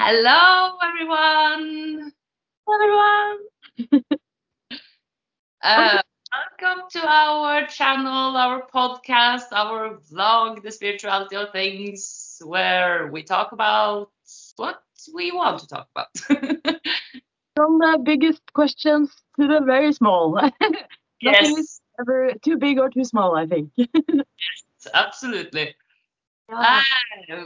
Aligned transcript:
Hello, 0.00 0.78
everyone. 0.80 2.12
everyone. 2.72 4.00
uh, 5.60 6.02
welcome 6.60 6.84
to 6.92 7.00
our 7.04 7.66
channel, 7.66 8.36
our 8.36 8.62
podcast, 8.72 9.46
our 9.50 9.98
vlog, 10.08 10.62
The 10.62 10.70
Spirituality 10.70 11.34
of 11.34 11.50
Things, 11.50 12.40
where 12.44 13.08
we 13.10 13.24
talk 13.24 13.50
about 13.50 14.12
what 14.54 14.80
we 15.12 15.32
want 15.32 15.58
to 15.62 15.66
talk 15.66 15.88
about. 15.90 16.16
From 17.56 17.80
the 17.80 18.00
biggest 18.00 18.52
questions 18.52 19.10
to 19.40 19.48
the 19.48 19.62
very 19.66 19.92
small. 19.92 20.34
Nothing 21.24 21.56
yes. 21.56 21.58
is 21.58 21.80
ever 21.98 22.34
too 22.44 22.56
big 22.56 22.78
or 22.78 22.88
too 22.88 23.02
small, 23.02 23.34
I 23.34 23.46
think. 23.46 23.72
yes, 23.76 23.88
absolutely. 24.94 25.74
Uh, 26.50 26.82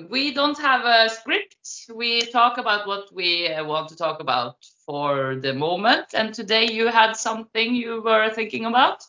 we 0.08 0.32
don't 0.32 0.58
have 0.58 0.84
a 0.84 1.10
script. 1.10 1.56
We 1.92 2.22
talk 2.22 2.58
about 2.58 2.86
what 2.86 3.12
we 3.12 3.48
uh, 3.48 3.64
want 3.64 3.88
to 3.88 3.96
talk 3.96 4.20
about 4.20 4.56
for 4.86 5.36
the 5.36 5.52
moment. 5.52 6.06
And 6.14 6.32
today 6.32 6.70
you 6.70 6.86
had 6.86 7.16
something 7.16 7.74
you 7.74 8.02
were 8.02 8.30
thinking 8.30 8.64
about? 8.64 9.02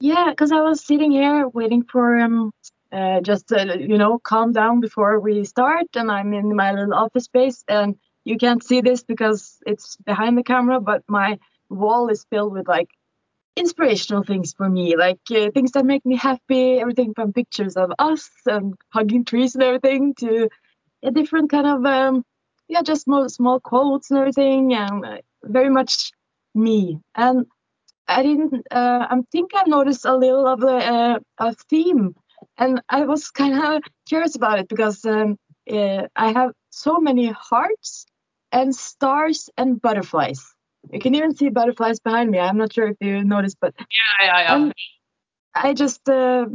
Yeah, 0.00 0.26
because 0.30 0.52
I 0.52 0.60
was 0.60 0.84
sitting 0.84 1.10
here 1.10 1.48
waiting 1.48 1.84
for 1.84 2.18
um 2.18 2.52
uh, 2.92 3.20
just 3.20 3.52
uh, 3.52 3.74
you 3.78 3.98
know 3.98 4.18
calm 4.18 4.52
down 4.52 4.80
before 4.80 5.20
we 5.20 5.44
start, 5.44 5.86
and 5.94 6.10
I'm 6.10 6.32
in 6.32 6.54
my 6.54 6.72
little 6.72 6.94
office 6.94 7.24
space, 7.24 7.64
and 7.68 7.96
you 8.24 8.36
can't 8.36 8.62
see 8.62 8.80
this 8.80 9.02
because 9.02 9.56
it's 9.66 9.96
behind 10.04 10.36
the 10.38 10.42
camera, 10.42 10.80
but 10.80 11.02
my 11.08 11.38
wall 11.70 12.08
is 12.08 12.24
filled 12.30 12.52
with 12.52 12.68
like 12.68 12.88
inspirational 13.58 14.22
things 14.22 14.54
for 14.56 14.68
me, 14.68 14.96
like 14.96 15.20
uh, 15.30 15.50
things 15.50 15.72
that 15.72 15.84
make 15.84 16.06
me 16.06 16.16
happy, 16.16 16.78
everything 16.78 17.12
from 17.14 17.32
pictures 17.32 17.76
of 17.76 17.92
us 17.98 18.30
and 18.46 18.74
hugging 18.90 19.24
trees 19.24 19.54
and 19.54 19.64
everything 19.64 20.14
to 20.14 20.48
a 21.02 21.10
different 21.10 21.50
kind 21.50 21.66
of, 21.66 21.84
um, 21.84 22.24
yeah, 22.68 22.82
just 22.82 23.02
small, 23.02 23.28
small 23.28 23.60
quotes 23.60 24.10
and 24.10 24.20
everything, 24.20 24.74
and 24.74 25.04
uh, 25.04 25.18
very 25.42 25.70
much 25.70 26.12
me. 26.54 27.00
And 27.14 27.46
I 28.06 28.22
didn't, 28.22 28.54
uh, 28.70 29.06
I 29.10 29.16
think 29.32 29.50
I 29.54 29.64
noticed 29.66 30.04
a 30.04 30.16
little 30.16 30.46
of 30.46 30.62
a, 30.62 30.76
uh, 30.76 31.18
a 31.38 31.54
theme, 31.68 32.14
and 32.56 32.80
I 32.88 33.02
was 33.02 33.30
kind 33.40 33.54
of 33.54 33.82
curious 34.08 34.36
about 34.36 34.60
it 34.60 34.68
because 34.68 35.04
um, 35.04 35.36
uh, 35.70 36.04
I 36.14 36.32
have 36.32 36.52
so 36.70 37.00
many 37.00 37.26
hearts 37.50 38.06
and 38.52 38.74
stars 38.74 39.50
and 39.56 39.80
butterflies 39.82 40.54
you 40.92 41.00
can 41.00 41.14
even 41.14 41.34
see 41.34 41.48
butterflies 41.48 42.00
behind 42.00 42.30
me. 42.30 42.38
I'm 42.38 42.58
not 42.58 42.72
sure 42.72 42.88
if 42.88 42.96
you 43.00 43.24
noticed, 43.24 43.58
but 43.60 43.74
yeah, 43.78 44.26
yeah, 44.26 44.40
yeah. 44.42 44.54
Um, 44.54 44.72
I 45.54 45.74
just 45.74 46.08
uh, 46.08 46.46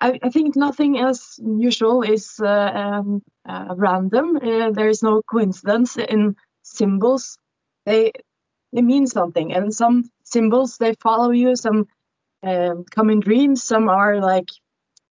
I, 0.00 0.18
I, 0.22 0.30
think 0.30 0.56
nothing 0.56 0.98
as 0.98 1.38
usual 1.38 2.02
is 2.02 2.38
uh, 2.40 2.46
um, 2.46 3.22
uh, 3.48 3.74
random. 3.76 4.36
Uh, 4.36 4.70
there 4.70 4.88
is 4.88 5.02
no 5.02 5.22
coincidence 5.22 5.96
in 5.96 6.36
symbols. 6.62 7.38
They 7.84 8.12
they 8.72 8.82
mean 8.82 9.06
something, 9.06 9.52
and 9.52 9.74
some 9.74 10.10
symbols 10.24 10.78
they 10.78 10.94
follow 10.94 11.30
you. 11.30 11.56
Some 11.56 11.86
um, 12.42 12.84
come 12.90 13.10
in 13.10 13.20
dreams. 13.20 13.62
Some 13.62 13.88
are 13.88 14.20
like 14.20 14.48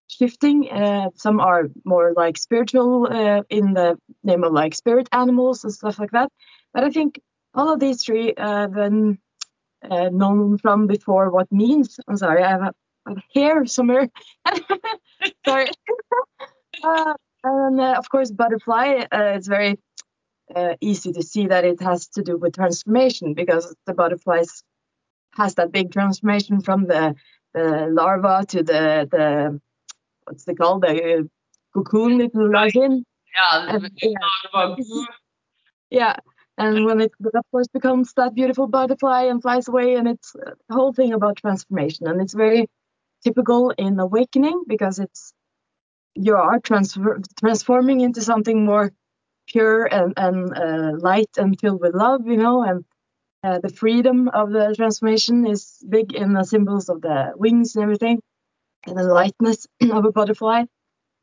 shifting. 0.08 0.70
Uh, 0.70 1.10
some 1.16 1.40
are 1.40 1.70
more 1.84 2.14
like 2.16 2.38
spiritual 2.38 3.08
uh, 3.12 3.42
in 3.50 3.74
the 3.74 3.98
name 4.24 4.44
of 4.44 4.54
like 4.54 4.76
spirit 4.76 5.10
animals 5.12 5.64
and 5.64 5.74
stuff 5.74 6.00
like 6.00 6.12
that. 6.12 6.30
But 6.74 6.84
I 6.84 6.90
think 6.90 7.20
all 7.56 7.74
of 7.74 7.80
these 7.80 8.04
three 8.04 8.34
have 8.38 8.74
been 8.74 9.18
uh, 9.90 10.10
known 10.10 10.58
from 10.58 10.88
before 10.88 11.32
what 11.32 11.52
means. 11.52 12.00
I'm 12.08 12.18
sorry, 12.18 12.44
I 12.44 12.50
have 12.50 12.62
a, 12.62 12.74
a 13.08 13.16
hair 13.34 13.66
somewhere. 13.66 14.10
sorry. 15.48 15.68
uh, 16.84 17.14
and 17.44 17.80
uh, 17.80 17.96
of 17.98 18.10
course, 18.10 18.32
butterfly. 18.32 19.06
Uh, 19.12 19.34
it's 19.36 19.48
very 19.48 19.80
uh, 20.56 20.74
easy 20.82 21.14
to 21.14 21.24
see 21.24 21.48
that 21.48 21.64
it 21.64 21.82
has 21.82 22.08
to 22.10 22.22
do 22.22 22.38
with 22.38 22.56
transformation 22.56 23.34
because 23.34 23.76
the 23.86 23.94
butterflies 23.94 24.64
has 25.36 25.56
that 25.56 25.72
big 25.72 25.92
transformation 25.92 26.62
from 26.62 26.86
the, 26.88 27.16
the 27.54 27.88
larva 27.92 28.46
to 28.48 28.64
the 28.64 29.08
the 29.12 29.60
what's 30.24 30.48
it 30.48 30.58
called 30.58 30.82
the 30.82 31.20
uh, 31.20 31.22
cocoon 31.74 32.22
it 32.22 32.36
lies 32.36 32.76
in. 32.76 33.06
Yeah, 33.36 33.76
and, 33.76 33.92
yeah. 34.02 34.76
yeah 35.90 36.16
and 36.58 36.86
when 36.86 37.02
it 37.02 37.12
of 37.22 37.44
course 37.52 37.68
becomes 37.68 38.14
that 38.14 38.34
beautiful 38.34 38.68
butterfly 38.68 39.24
and 39.24 39.42
flies 39.42 39.68
away 39.68 39.96
and 39.96 40.08
it's 40.08 40.32
the 40.34 40.56
whole 40.74 40.94
thing 40.94 41.14
about 41.14 41.38
transformation. 41.38 42.08
And 42.08 42.22
it's 42.22 42.34
very 42.34 42.68
typical 43.24 43.72
in 43.72 44.00
awakening 44.00 44.64
because 44.68 45.00
it's 45.00 45.34
you 46.14 46.36
are 46.36 46.60
transfer, 46.60 47.20
transforming 47.40 48.02
into 48.02 48.22
something 48.22 48.64
more 48.64 48.94
pure 49.48 49.86
and, 49.86 50.14
and 50.18 50.58
uh, 50.58 50.98
light 51.00 51.30
and 51.38 51.60
filled 51.60 51.82
with 51.82 51.94
love 51.94 52.26
you 52.26 52.38
know 52.38 52.64
and 52.64 52.86
uh, 53.44 53.60
the 53.60 53.70
freedom 53.70 54.28
of 54.30 54.52
the 54.52 54.74
transformation 54.76 55.46
is 55.46 55.84
big 55.88 56.14
in 56.14 56.34
the 56.34 56.44
symbols 56.44 56.90
of 56.90 57.02
the 57.02 57.32
wings 57.36 57.76
and 57.76 57.84
everything 57.84 58.20
and 58.88 58.98
the 58.98 59.04
lightness 59.04 59.68
of 59.92 60.06
a 60.06 60.12
butterfly. 60.12 60.64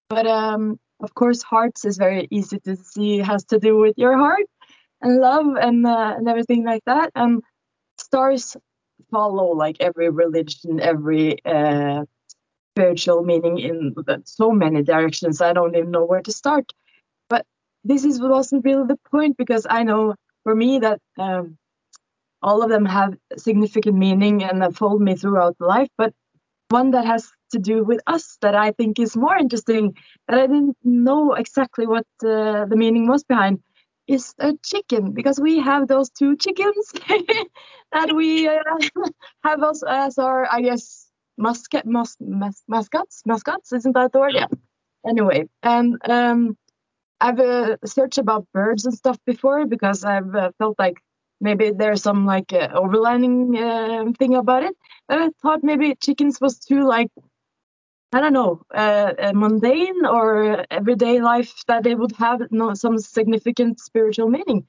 But 0.09 0.26
um, 0.26 0.78
of 1.00 1.14
course 1.14 1.43
hearts 1.43 1.84
is 1.84 1.97
very 1.97 2.28
easy 2.31 2.60
to 2.60 2.76
see 2.76 3.19
has 3.19 3.44
to 3.47 3.59
do 3.59 3.76
with 3.76 3.94
your 3.97 4.16
heart 4.16 4.47
and 5.02 5.20
love 5.20 5.46
and 5.60 5.86
uh, 5.86 6.14
and 6.16 6.28
everything 6.28 6.64
like 6.64 6.82
that. 6.86 7.10
And 7.14 7.42
stars 7.98 8.56
follow 9.10 9.52
like 9.52 9.76
every 9.80 10.08
religion, 10.08 10.80
every 10.80 11.44
uh, 11.44 12.04
spiritual 12.72 13.22
meaning 13.24 13.58
in 13.58 13.94
so 14.24 14.50
many 14.50 14.82
directions. 14.82 15.40
I 15.40 15.52
don't 15.52 15.76
even 15.76 15.90
know 15.90 16.04
where 16.04 16.22
to 16.22 16.32
start. 16.32 16.72
But 17.28 17.44
this 17.84 18.04
is 18.04 18.20
wasn't 18.20 18.64
really 18.64 18.86
the 18.86 18.98
point 19.10 19.36
because 19.36 19.66
I 19.68 19.82
know 19.82 20.14
for 20.44 20.54
me 20.54 20.78
that 20.78 21.00
um, 21.19 21.58
all 22.42 22.62
of 22.62 22.70
them 22.70 22.84
have 22.84 23.16
significant 23.36 23.96
meaning 23.96 24.42
and 24.42 24.62
have 24.62 24.76
followed 24.76 25.02
me 25.02 25.16
throughout 25.16 25.56
life. 25.60 25.88
But 25.98 26.12
one 26.69 26.92
that 26.92 27.04
has 27.04 27.30
to 27.52 27.58
do 27.58 27.84
with 27.84 28.00
us 28.06 28.38
that 28.40 28.54
I 28.54 28.72
think 28.72 28.98
is 28.98 29.16
more 29.16 29.36
interesting 29.36 29.94
that 30.26 30.38
I 30.38 30.46
didn't 30.46 30.76
know 30.82 31.34
exactly 31.34 31.86
what 31.86 32.06
uh, 32.24 32.64
the 32.64 32.76
meaning 32.76 33.06
was 33.06 33.24
behind 33.24 33.60
is 34.06 34.34
a 34.38 34.54
chicken 34.64 35.12
because 35.12 35.40
we 35.40 35.58
have 35.58 35.88
those 35.88 36.10
two 36.10 36.36
chickens 36.36 36.92
that 37.92 38.14
we 38.14 38.48
uh, 38.48 38.58
have 39.44 39.62
as, 39.62 39.82
as 39.86 40.18
our, 40.18 40.46
I 40.50 40.60
guess, 40.62 41.08
mascot, 41.38 41.86
mas, 41.86 42.16
mas, 42.20 42.62
mascots, 42.68 43.22
mascots, 43.26 43.72
isn't 43.72 43.92
that 43.94 44.12
the 44.12 44.18
word? 44.18 44.34
Yeah. 44.34 44.46
Anyway, 45.06 45.48
and 45.62 45.98
um, 46.08 46.56
I've 47.20 47.40
uh, 47.40 47.76
searched 47.84 48.18
about 48.18 48.46
birds 48.52 48.84
and 48.84 48.94
stuff 48.94 49.18
before 49.26 49.66
because 49.66 50.04
I've 50.04 50.34
uh, 50.34 50.50
felt 50.58 50.78
like 50.78 50.98
maybe 51.40 51.70
there's 51.70 52.02
some 52.02 52.26
like 52.26 52.52
uh, 52.52 52.69
overlining 52.69 53.56
uh, 53.58 54.12
thing 54.19 54.34
about 54.34 54.62
it. 54.64 54.76
But 55.08 55.19
I 55.19 55.28
thought 55.42 55.62
maybe 55.62 55.94
chickens 55.96 56.40
was 56.40 56.58
too 56.58 56.86
like 56.86 57.08
I 58.15 58.21
don't 58.21 58.34
know, 58.34 58.61
uh, 58.75 59.33
mundane 59.34 60.05
or 60.05 60.67
everyday 60.71 61.21
life 61.23 61.65
that 61.67 61.83
they 61.83 61.95
would 61.95 62.12
have 62.12 62.43
no, 62.50 62.75
some 62.75 62.99
significant 62.99 63.81
spiritual 63.81 64.28
meaning. 64.28 64.67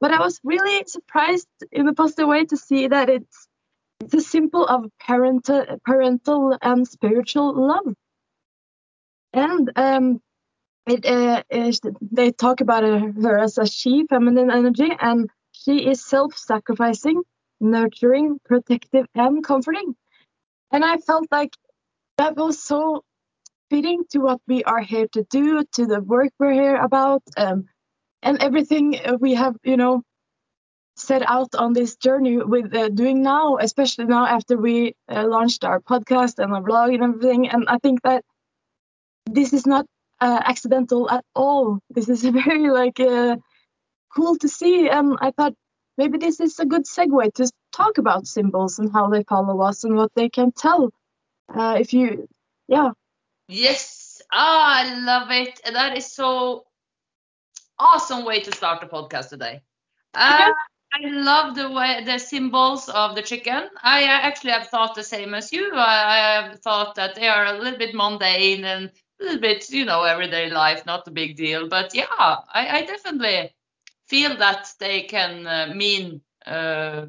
But 0.00 0.12
I 0.12 0.20
was 0.20 0.40
really 0.44 0.84
surprised 0.86 1.48
in 1.72 1.88
a 1.88 1.94
positive 1.94 2.28
way 2.28 2.44
to 2.44 2.56
see 2.56 2.88
that 2.88 3.08
it's 3.08 3.48
it's 4.00 4.14
a 4.14 4.20
symbol 4.20 4.66
of 4.66 4.90
parental, 5.00 5.64
parental 5.84 6.58
and 6.60 6.86
spiritual 6.86 7.54
love. 7.66 7.94
And 9.32 9.72
um, 9.76 10.20
it, 10.86 11.06
uh, 11.06 11.42
they 12.12 12.30
talk 12.30 12.60
about 12.60 12.82
her 12.84 13.38
as 13.38 13.56
a 13.56 13.66
she, 13.66 14.06
feminine 14.08 14.50
energy, 14.50 14.90
and 15.00 15.30
she 15.52 15.86
is 15.88 16.04
self-sacrificing, 16.04 17.22
nurturing, 17.60 18.38
protective, 18.44 19.06
and 19.14 19.42
comforting. 19.42 19.94
And 20.70 20.84
I 20.84 20.98
felt 20.98 21.26
like 21.30 21.54
that 22.16 22.36
was 22.36 22.62
so 22.62 23.02
fitting 23.70 24.04
to 24.10 24.18
what 24.18 24.40
we 24.46 24.62
are 24.64 24.80
here 24.80 25.08
to 25.08 25.24
do, 25.30 25.64
to 25.72 25.86
the 25.86 26.00
work 26.00 26.30
we're 26.38 26.52
here 26.52 26.76
about, 26.76 27.22
um, 27.36 27.66
and 28.22 28.42
everything 28.42 29.00
we 29.20 29.34
have, 29.34 29.56
you 29.64 29.76
know, 29.76 30.02
set 30.96 31.22
out 31.28 31.54
on 31.56 31.72
this 31.72 31.96
journey 31.96 32.36
with 32.38 32.74
uh, 32.74 32.88
doing 32.88 33.22
now, 33.22 33.56
especially 33.60 34.04
now 34.04 34.26
after 34.26 34.56
we 34.56 34.94
uh, 35.08 35.26
launched 35.26 35.64
our 35.64 35.80
podcast 35.80 36.38
and 36.38 36.52
our 36.52 36.62
blog 36.62 36.92
and 36.92 37.02
everything. 37.02 37.48
And 37.48 37.64
I 37.68 37.78
think 37.78 38.02
that 38.02 38.24
this 39.26 39.52
is 39.52 39.66
not 39.66 39.86
uh, 40.20 40.40
accidental 40.44 41.10
at 41.10 41.24
all. 41.34 41.80
This 41.90 42.08
is 42.08 42.22
very 42.44 42.70
like 42.70 43.00
uh, 43.00 43.36
cool 44.14 44.36
to 44.36 44.48
see, 44.48 44.88
and 44.88 45.18
I 45.20 45.32
thought 45.32 45.54
maybe 45.98 46.18
this 46.18 46.38
is 46.40 46.58
a 46.60 46.66
good 46.66 46.84
segue 46.84 47.34
to 47.34 47.50
talk 47.72 47.98
about 47.98 48.26
symbols 48.26 48.78
and 48.78 48.92
how 48.92 49.08
they 49.08 49.24
follow 49.24 49.60
us 49.62 49.82
and 49.84 49.96
what 49.96 50.12
they 50.14 50.28
can 50.28 50.52
tell 50.52 50.90
uh, 51.48 51.76
if 51.78 51.92
you, 51.92 52.28
yeah. 52.68 52.90
Yes, 53.48 54.22
ah, 54.32 54.82
I 54.82 54.94
love 54.98 55.30
it. 55.30 55.60
That 55.72 55.96
is 55.96 56.12
so 56.12 56.66
awesome 57.78 58.24
way 58.24 58.40
to 58.40 58.52
start 58.52 58.80
the 58.80 58.86
podcast 58.86 59.28
today. 59.28 59.62
Uh, 60.14 60.52
I 60.94 61.08
love 61.08 61.56
the 61.56 61.70
way 61.70 62.02
the 62.04 62.18
symbols 62.18 62.88
of 62.88 63.14
the 63.14 63.22
chicken. 63.22 63.68
I 63.82 64.04
actually 64.04 64.52
have 64.52 64.68
thought 64.68 64.94
the 64.94 65.02
same 65.02 65.34
as 65.34 65.52
you. 65.52 65.72
I, 65.74 65.78
I 65.78 66.42
have 66.42 66.60
thought 66.60 66.94
that 66.94 67.16
they 67.16 67.26
are 67.26 67.46
a 67.46 67.58
little 67.58 67.78
bit 67.78 67.94
mundane 67.94 68.64
and 68.64 68.92
a 69.20 69.24
little 69.24 69.40
bit, 69.40 69.68
you 69.70 69.84
know, 69.84 70.04
everyday 70.04 70.50
life, 70.50 70.86
not 70.86 71.08
a 71.08 71.10
big 71.10 71.36
deal. 71.36 71.68
But 71.68 71.94
yeah, 71.94 72.06
I, 72.08 72.78
I 72.78 72.82
definitely 72.86 73.54
feel 74.06 74.36
that 74.36 74.72
they 74.78 75.02
can 75.02 75.46
uh, 75.46 75.72
mean 75.74 76.20
uh, 76.46 77.06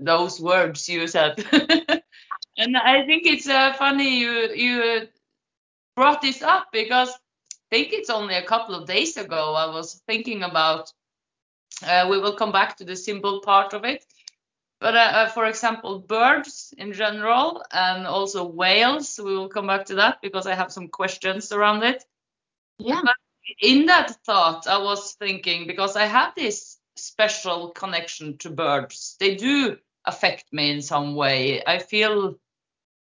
those 0.00 0.40
words 0.40 0.88
you 0.88 1.06
said. 1.06 1.44
and 2.58 2.76
I 2.76 3.06
think 3.06 3.24
it's 3.26 3.48
uh, 3.48 3.72
funny 3.74 4.18
you 4.18 4.50
you 4.54 5.08
brought 5.96 6.20
this 6.20 6.42
up 6.42 6.68
because 6.72 7.08
I 7.08 7.76
think 7.76 7.92
it's 7.92 8.10
only 8.10 8.34
a 8.34 8.44
couple 8.44 8.74
of 8.74 8.86
days 8.86 9.16
ago 9.16 9.54
I 9.54 9.66
was 9.66 10.02
thinking 10.06 10.42
about. 10.42 10.92
Uh, 11.86 12.08
we 12.10 12.18
will 12.18 12.34
come 12.34 12.50
back 12.50 12.76
to 12.76 12.84
the 12.84 12.96
symbol 12.96 13.40
part 13.40 13.72
of 13.72 13.84
it. 13.84 14.04
But 14.80 14.94
uh, 14.94 14.98
uh, 14.98 15.28
for 15.28 15.46
example, 15.46 15.98
birds 15.98 16.72
in 16.78 16.92
general 16.92 17.64
and 17.72 18.06
also 18.06 18.44
whales, 18.44 19.18
we 19.22 19.36
will 19.36 19.48
come 19.48 19.66
back 19.66 19.86
to 19.86 19.96
that 19.96 20.20
because 20.22 20.46
I 20.46 20.54
have 20.54 20.72
some 20.72 20.88
questions 20.88 21.52
around 21.52 21.82
it. 21.82 22.04
Yeah. 22.78 23.00
But 23.02 23.14
in 23.60 23.86
that 23.86 24.16
thought, 24.24 24.66
I 24.66 24.78
was 24.78 25.14
thinking 25.14 25.66
because 25.66 25.96
I 25.96 26.06
have 26.06 26.34
this 26.34 26.78
special 26.96 27.70
connection 27.70 28.38
to 28.38 28.50
birds. 28.50 29.16
They 29.18 29.34
do 29.34 29.78
affect 30.04 30.52
me 30.52 30.70
in 30.70 30.82
some 30.82 31.16
way. 31.16 31.62
I 31.64 31.78
feel 31.78 32.38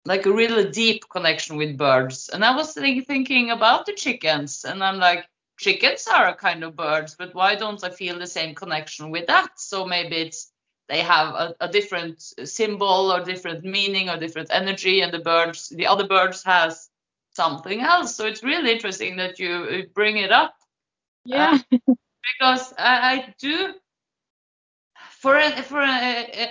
like 0.04 0.26
a 0.26 0.32
really 0.32 0.70
deep 0.70 1.08
connection 1.08 1.56
with 1.56 1.78
birds. 1.78 2.28
And 2.28 2.44
I 2.44 2.54
was 2.54 2.74
think, 2.74 3.06
thinking 3.06 3.50
about 3.50 3.86
the 3.86 3.92
chickens, 3.92 4.64
and 4.64 4.82
I'm 4.82 4.98
like, 4.98 5.26
chickens 5.58 6.06
are 6.06 6.28
a 6.28 6.34
kind 6.34 6.62
of 6.64 6.76
birds, 6.76 7.14
but 7.14 7.34
why 7.34 7.54
don't 7.54 7.82
I 7.82 7.90
feel 7.90 8.18
the 8.18 8.26
same 8.26 8.54
connection 8.54 9.10
with 9.10 9.26
that? 9.28 9.58
So 9.58 9.86
maybe 9.86 10.16
it's 10.16 10.50
they 10.88 11.00
have 11.00 11.28
a, 11.34 11.54
a 11.60 11.68
different 11.68 12.20
symbol 12.44 13.10
or 13.10 13.24
different 13.24 13.64
meaning 13.64 14.10
or 14.10 14.18
different 14.18 14.50
energy, 14.52 15.00
and 15.00 15.12
the 15.12 15.20
birds, 15.20 15.70
the 15.70 15.86
other 15.86 16.06
birds, 16.06 16.42
has 16.44 16.90
something 17.32 17.80
else. 17.80 18.14
So 18.14 18.26
it's 18.26 18.44
really 18.44 18.72
interesting 18.72 19.16
that 19.16 19.38
you 19.38 19.88
bring 19.94 20.18
it 20.18 20.30
up. 20.30 20.54
Yeah. 21.24 21.58
Uh, 21.72 21.94
because 22.38 22.74
I, 22.78 23.12
I 23.12 23.34
do 23.38 23.74
for 25.24 25.38
an, 25.38 25.62
for 25.62 25.82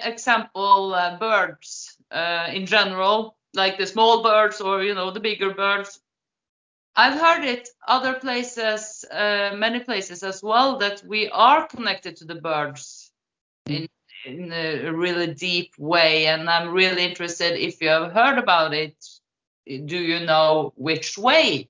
example, 0.03 0.95
uh, 0.95 1.17
birds 1.19 1.95
uh, 2.13 2.48
in 2.54 2.65
general, 2.65 3.36
like 3.54 3.77
the 3.77 3.88
small 3.88 4.24
birds 4.24 4.62
or 4.62 4.83
you 4.83 4.94
know 4.94 5.12
the 5.12 5.19
bigger 5.19 5.54
birds. 5.54 6.00
I've 6.95 7.19
heard 7.19 7.44
it 7.44 7.69
other 7.88 8.13
places, 8.13 9.04
uh, 9.12 9.56
many 9.56 9.80
places 9.80 10.21
as 10.21 10.44
well, 10.44 10.77
that 10.77 11.04
we 11.04 11.27
are 11.30 11.68
connected 11.68 12.18
to 12.18 12.25
the 12.25 12.36
birds 12.36 13.12
in 13.65 13.88
in 14.25 14.54
a 14.54 14.92
really 14.92 15.33
deep 15.33 15.74
way, 15.77 16.27
and 16.27 16.50
I'm 16.50 16.71
really 16.71 17.04
interested 17.04 17.60
if 17.60 17.81
you 17.81 17.89
have 17.89 18.13
heard 18.13 18.38
about 18.38 18.74
it. 18.74 18.95
Do 19.66 19.98
you 19.98 20.19
know 20.25 20.74
which 20.75 21.18
way? 21.18 21.69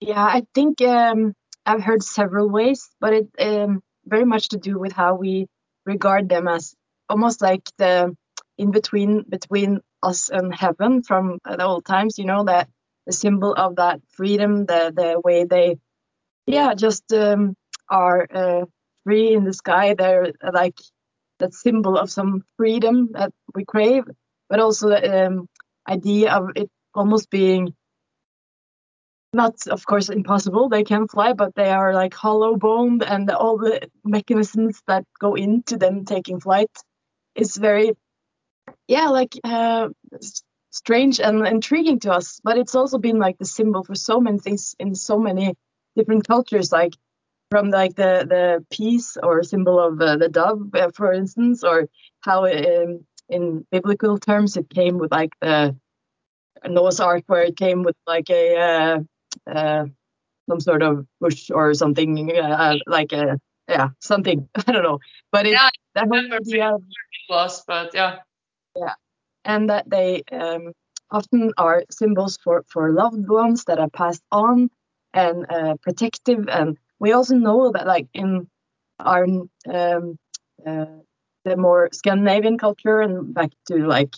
Yeah, 0.00 0.24
I 0.24 0.46
think 0.54 0.80
um, 0.80 1.34
I've 1.66 1.82
heard 1.82 2.02
several 2.02 2.48
ways, 2.48 2.88
but 3.00 3.12
it 3.12 3.28
um, 3.38 3.82
very 4.06 4.24
much 4.24 4.48
to 4.48 4.58
do 4.58 4.78
with 4.78 4.92
how 4.92 5.14
we 5.14 5.46
regard 5.84 6.28
them 6.28 6.48
as 6.48 6.74
almost 7.08 7.42
like 7.42 7.68
the 7.76 8.16
in 8.60 8.70
between 8.70 9.24
between 9.36 9.80
us 10.02 10.28
and 10.28 10.54
heaven 10.54 11.02
from 11.02 11.38
the 11.44 11.64
old 11.64 11.86
times. 11.86 12.18
You 12.18 12.26
know 12.26 12.44
that 12.44 12.68
the 13.06 13.12
symbol 13.12 13.54
of 13.54 13.76
that 13.76 14.00
freedom, 14.10 14.66
the 14.66 14.92
the 14.94 15.20
way 15.24 15.44
they, 15.44 15.78
yeah, 16.46 16.74
just 16.74 17.10
um, 17.12 17.56
are 17.88 18.26
uh, 18.32 18.64
free 19.04 19.32
in 19.32 19.44
the 19.44 19.54
sky. 19.54 19.94
They're 19.94 20.32
like 20.52 20.78
that 21.38 21.54
symbol 21.54 21.96
of 21.96 22.10
some 22.10 22.44
freedom 22.58 23.08
that 23.12 23.32
we 23.54 23.64
crave, 23.64 24.04
but 24.50 24.60
also 24.60 24.90
the 24.90 25.26
um, 25.26 25.48
idea 25.88 26.34
of 26.34 26.50
it 26.54 26.70
almost 26.94 27.30
being 27.30 27.74
not 29.32 29.54
of 29.68 29.86
course 29.86 30.08
impossible 30.08 30.68
they 30.68 30.82
can 30.82 31.06
fly 31.06 31.32
but 31.32 31.54
they 31.54 31.70
are 31.70 31.94
like 31.94 32.12
hollow 32.12 32.56
boned 32.56 33.04
and 33.04 33.30
all 33.30 33.56
the 33.56 33.88
mechanisms 34.04 34.82
that 34.88 35.04
go 35.20 35.36
into 35.36 35.76
them 35.76 36.04
taking 36.04 36.40
flight 36.40 36.70
is 37.36 37.56
very 37.56 37.92
yeah 38.88 39.08
like 39.08 39.34
uh, 39.44 39.88
strange 40.70 41.20
and 41.20 41.46
intriguing 41.46 41.98
to 42.00 42.12
us 42.12 42.40
but 42.44 42.58
it's 42.58 42.74
also 42.74 42.98
been 42.98 43.18
like 43.18 43.38
the 43.38 43.44
symbol 43.44 43.84
for 43.84 43.94
so 43.94 44.20
many 44.20 44.38
things 44.38 44.74
in 44.78 44.94
so 44.94 45.18
many 45.18 45.54
different 45.96 46.26
cultures 46.26 46.72
like 46.72 46.94
from 47.50 47.70
like 47.70 47.96
the 47.96 48.24
the 48.28 48.64
peace 48.70 49.16
or 49.22 49.42
symbol 49.42 49.80
of 49.80 50.00
uh, 50.00 50.16
the 50.16 50.28
dove 50.28 50.74
uh, 50.74 50.90
for 50.94 51.12
instance 51.12 51.64
or 51.64 51.88
how 52.20 52.46
um, 52.46 53.04
in 53.28 53.66
biblical 53.70 54.18
terms 54.18 54.56
it 54.56 54.68
came 54.70 54.98
with 54.98 55.10
like 55.10 55.32
the 55.40 55.76
Noah's 56.66 57.00
Ark 57.00 57.24
where 57.26 57.42
it 57.42 57.56
came 57.56 57.82
with 57.82 57.96
like 58.06 58.28
a 58.30 58.56
uh, 58.56 58.98
uh, 59.50 59.84
some 60.48 60.60
sort 60.60 60.82
of 60.82 61.06
bush 61.20 61.50
or 61.52 61.74
something 61.74 62.36
uh, 62.36 62.76
like 62.86 63.12
a 63.12 63.40
yeah 63.68 63.90
something. 64.00 64.48
I 64.66 64.72
don't 64.72 64.82
know, 64.82 64.98
but 65.32 65.46
it 65.46 65.52
yeah, 65.52 65.70
that 65.94 66.08
whole 66.08 66.32
idea 66.32 66.74
it 66.74 67.30
was, 67.30 67.64
but 67.66 67.94
yeah, 67.94 68.18
yeah, 68.76 68.94
and 69.44 69.70
that 69.70 69.88
they 69.88 70.22
um, 70.32 70.72
often 71.10 71.52
are 71.56 71.84
symbols 71.90 72.38
for 72.42 72.64
for 72.68 72.92
loved 72.92 73.28
ones 73.28 73.64
that 73.64 73.78
are 73.78 73.90
passed 73.90 74.22
on 74.32 74.70
and 75.14 75.46
uh, 75.50 75.74
protective, 75.82 76.48
and 76.48 76.78
we 76.98 77.12
also 77.12 77.34
know 77.34 77.72
that 77.72 77.86
like 77.86 78.08
in 78.14 78.48
our 79.00 79.24
um, 79.24 80.18
uh, 80.66 80.86
the 81.44 81.56
more 81.56 81.88
Scandinavian 81.92 82.58
culture 82.58 83.00
and 83.00 83.32
back 83.34 83.50
to 83.68 83.86
like 83.86 84.14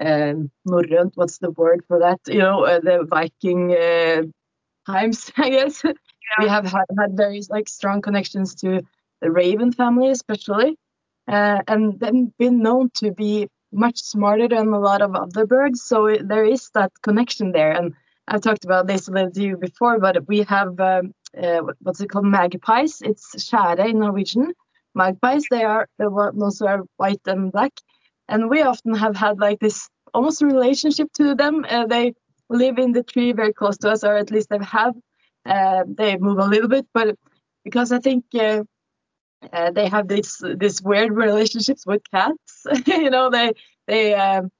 um, 0.00 0.50
norrønt, 0.68 1.12
what's 1.14 1.38
the 1.38 1.50
word 1.50 1.84
for 1.88 2.00
that? 2.00 2.20
You 2.26 2.38
know, 2.38 2.64
uh, 2.64 2.80
the 2.80 3.04
Viking 3.08 3.72
uh, 3.74 4.22
times, 4.86 5.30
I 5.36 5.50
guess. 5.50 5.82
Yeah. 5.84 5.92
We 6.38 6.48
have 6.48 6.64
had, 6.66 6.86
had 6.98 7.16
very 7.16 7.42
like 7.50 7.68
strong 7.68 8.00
connections 8.02 8.54
to 8.56 8.82
the 9.20 9.30
raven 9.30 9.72
family, 9.72 10.10
especially, 10.10 10.76
uh, 11.28 11.60
and 11.68 11.98
then 12.00 12.32
been 12.38 12.62
known 12.62 12.90
to 12.96 13.12
be 13.12 13.48
much 13.72 13.98
smarter 14.00 14.48
than 14.48 14.68
a 14.68 14.78
lot 14.78 15.02
of 15.02 15.14
other 15.14 15.46
birds. 15.46 15.82
So 15.82 16.16
there 16.20 16.44
is 16.44 16.70
that 16.74 16.92
connection 17.02 17.52
there. 17.52 17.72
And 17.72 17.94
I've 18.28 18.42
talked 18.42 18.64
about 18.64 18.86
this 18.86 19.08
with 19.08 19.36
you 19.36 19.56
before, 19.56 19.98
but 19.98 20.26
we 20.28 20.42
have 20.42 20.78
um, 20.80 21.12
uh, 21.36 21.60
what's 21.80 22.00
it 22.00 22.08
called, 22.08 22.26
magpies. 22.26 23.00
It's 23.02 23.34
skjære 23.36 23.88
in 23.88 24.00
Norwegian. 24.00 24.52
Magpies, 24.94 25.44
they 25.50 25.64
are 25.64 25.86
the 25.98 26.10
ones 26.10 26.58
who 26.58 26.66
are 26.66 26.82
white 26.96 27.20
and 27.26 27.52
black, 27.52 27.72
and 28.28 28.50
we 28.50 28.62
often 28.62 28.94
have 28.94 29.16
had 29.16 29.38
like 29.38 29.60
this 29.60 29.88
almost 30.12 30.42
relationship 30.42 31.12
to 31.14 31.34
them. 31.34 31.64
Uh, 31.68 31.86
they 31.86 32.14
live 32.48 32.78
in 32.78 32.92
the 32.92 33.04
tree 33.04 33.32
very 33.32 33.52
close 33.52 33.78
to 33.78 33.90
us, 33.90 34.02
or 34.02 34.16
at 34.16 34.30
least 34.30 34.48
they 34.50 34.58
have. 34.58 34.94
Uh, 35.46 35.84
they 35.86 36.16
move 36.16 36.38
a 36.38 36.44
little 36.44 36.68
bit, 36.68 36.86
but 36.92 37.16
because 37.64 37.92
I 37.92 38.00
think 38.00 38.24
uh, 39.52 39.70
they 39.70 39.88
have 39.88 40.08
this 40.08 40.42
this 40.56 40.80
weird 40.80 41.12
relationships 41.12 41.86
with 41.86 42.02
cats. 42.10 42.66
you 42.86 43.10
know, 43.10 43.30
they 43.30 43.52
they 43.86 44.14
um, 44.14 44.50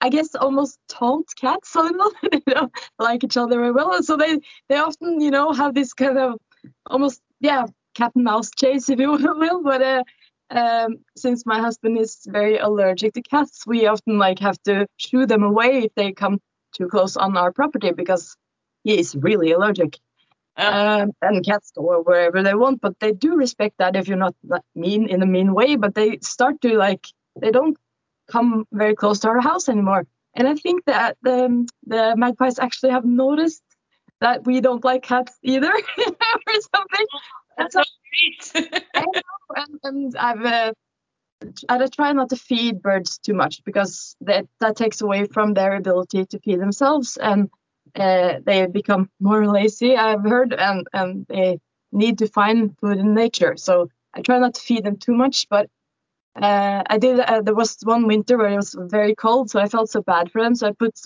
I 0.00 0.08
guess 0.10 0.34
almost 0.34 0.78
taunt 0.88 1.26
cats 1.36 1.74
a 1.74 1.80
little, 1.82 2.12
you 2.22 2.42
know, 2.54 2.70
like 2.98 3.24
each 3.24 3.36
other 3.36 3.72
well. 3.72 4.02
So 4.02 4.16
they 4.16 4.38
they 4.68 4.76
often 4.76 5.20
you 5.20 5.30
know 5.30 5.52
have 5.52 5.74
this 5.74 5.92
kind 5.92 6.18
of 6.18 6.38
almost 6.86 7.20
yeah 7.40 7.66
cat 7.94 8.12
and 8.14 8.24
mouse 8.24 8.50
chase, 8.56 8.88
if 8.88 8.98
you 8.98 9.12
will. 9.18 9.62
But 9.62 9.82
uh, 9.82 10.04
um, 10.50 10.98
since 11.16 11.44
my 11.44 11.60
husband 11.60 11.98
is 11.98 12.20
very 12.26 12.58
allergic 12.58 13.14
to 13.14 13.22
cats, 13.22 13.66
we 13.66 13.86
often 13.86 14.18
like 14.18 14.38
have 14.38 14.62
to 14.64 14.86
shoo 14.96 15.26
them 15.26 15.42
away 15.42 15.84
if 15.84 15.94
they 15.94 16.12
come 16.12 16.40
too 16.72 16.88
close 16.88 17.16
on 17.16 17.36
our 17.36 17.52
property 17.52 17.92
because 17.92 18.36
he 18.84 18.98
is 18.98 19.16
really 19.16 19.52
allergic. 19.52 19.98
Um, 20.58 21.12
and 21.22 21.44
cats 21.44 21.70
go 21.70 22.02
wherever 22.02 22.42
they 22.42 22.54
want, 22.54 22.80
but 22.80 22.98
they 22.98 23.12
do 23.12 23.36
respect 23.36 23.76
that 23.78 23.94
if 23.94 24.08
you're 24.08 24.16
not 24.16 24.34
mean 24.74 25.08
in 25.08 25.22
a 25.22 25.26
mean 25.26 25.54
way. 25.54 25.76
But 25.76 25.94
they 25.94 26.18
start 26.20 26.60
to 26.62 26.76
like 26.76 27.06
they 27.40 27.52
don't 27.52 27.76
come 28.28 28.66
very 28.72 28.96
close 28.96 29.20
to 29.20 29.28
our 29.28 29.40
house 29.40 29.68
anymore. 29.68 30.04
And 30.34 30.48
I 30.48 30.54
think 30.54 30.84
that 30.86 31.16
the 31.22 31.66
the 31.86 32.14
magpies 32.16 32.58
actually 32.58 32.90
have 32.90 33.04
noticed 33.04 33.62
that 34.20 34.44
we 34.46 34.60
don't 34.60 34.84
like 34.84 35.04
cats 35.04 35.32
either 35.42 35.72
or 35.98 36.54
something. 36.74 37.06
That's 37.56 37.74
so 37.74 37.82
sweet. 38.52 38.72
and, 39.54 39.80
and 39.84 40.16
I've 40.16 40.44
uh, 40.44 40.72
I 41.68 41.86
try 41.86 42.12
not 42.12 42.30
to 42.30 42.36
feed 42.36 42.82
birds 42.82 43.18
too 43.18 43.34
much 43.34 43.62
because 43.64 44.16
that 44.22 44.46
that 44.60 44.76
takes 44.76 45.00
away 45.00 45.26
from 45.26 45.54
their 45.54 45.76
ability 45.76 46.26
to 46.26 46.38
feed 46.40 46.60
themselves 46.60 47.16
and 47.16 47.48
they 47.98 48.66
become 48.66 49.10
more 49.20 49.46
lazy. 49.46 49.96
I've 49.96 50.22
heard 50.22 50.52
and 50.52 50.86
and 50.92 51.26
they 51.28 51.58
need 51.92 52.18
to 52.18 52.28
find 52.28 52.76
food 52.78 52.98
in 52.98 53.14
nature. 53.14 53.56
So 53.56 53.88
I 54.14 54.20
try 54.22 54.38
not 54.38 54.54
to 54.54 54.60
feed 54.60 54.84
them 54.84 54.96
too 54.96 55.14
much, 55.14 55.46
but 55.48 55.68
uh, 56.40 56.82
I 56.86 56.98
did. 56.98 57.20
Uh, 57.20 57.42
there 57.42 57.54
was 57.54 57.78
one 57.82 58.06
winter 58.06 58.36
where 58.36 58.50
it 58.50 58.56
was 58.56 58.76
very 58.78 59.14
cold, 59.14 59.50
so 59.50 59.60
I 59.60 59.68
felt 59.68 59.90
so 59.90 60.02
bad 60.02 60.30
for 60.30 60.42
them. 60.42 60.54
So 60.54 60.68
I 60.68 60.72
put 60.72 60.98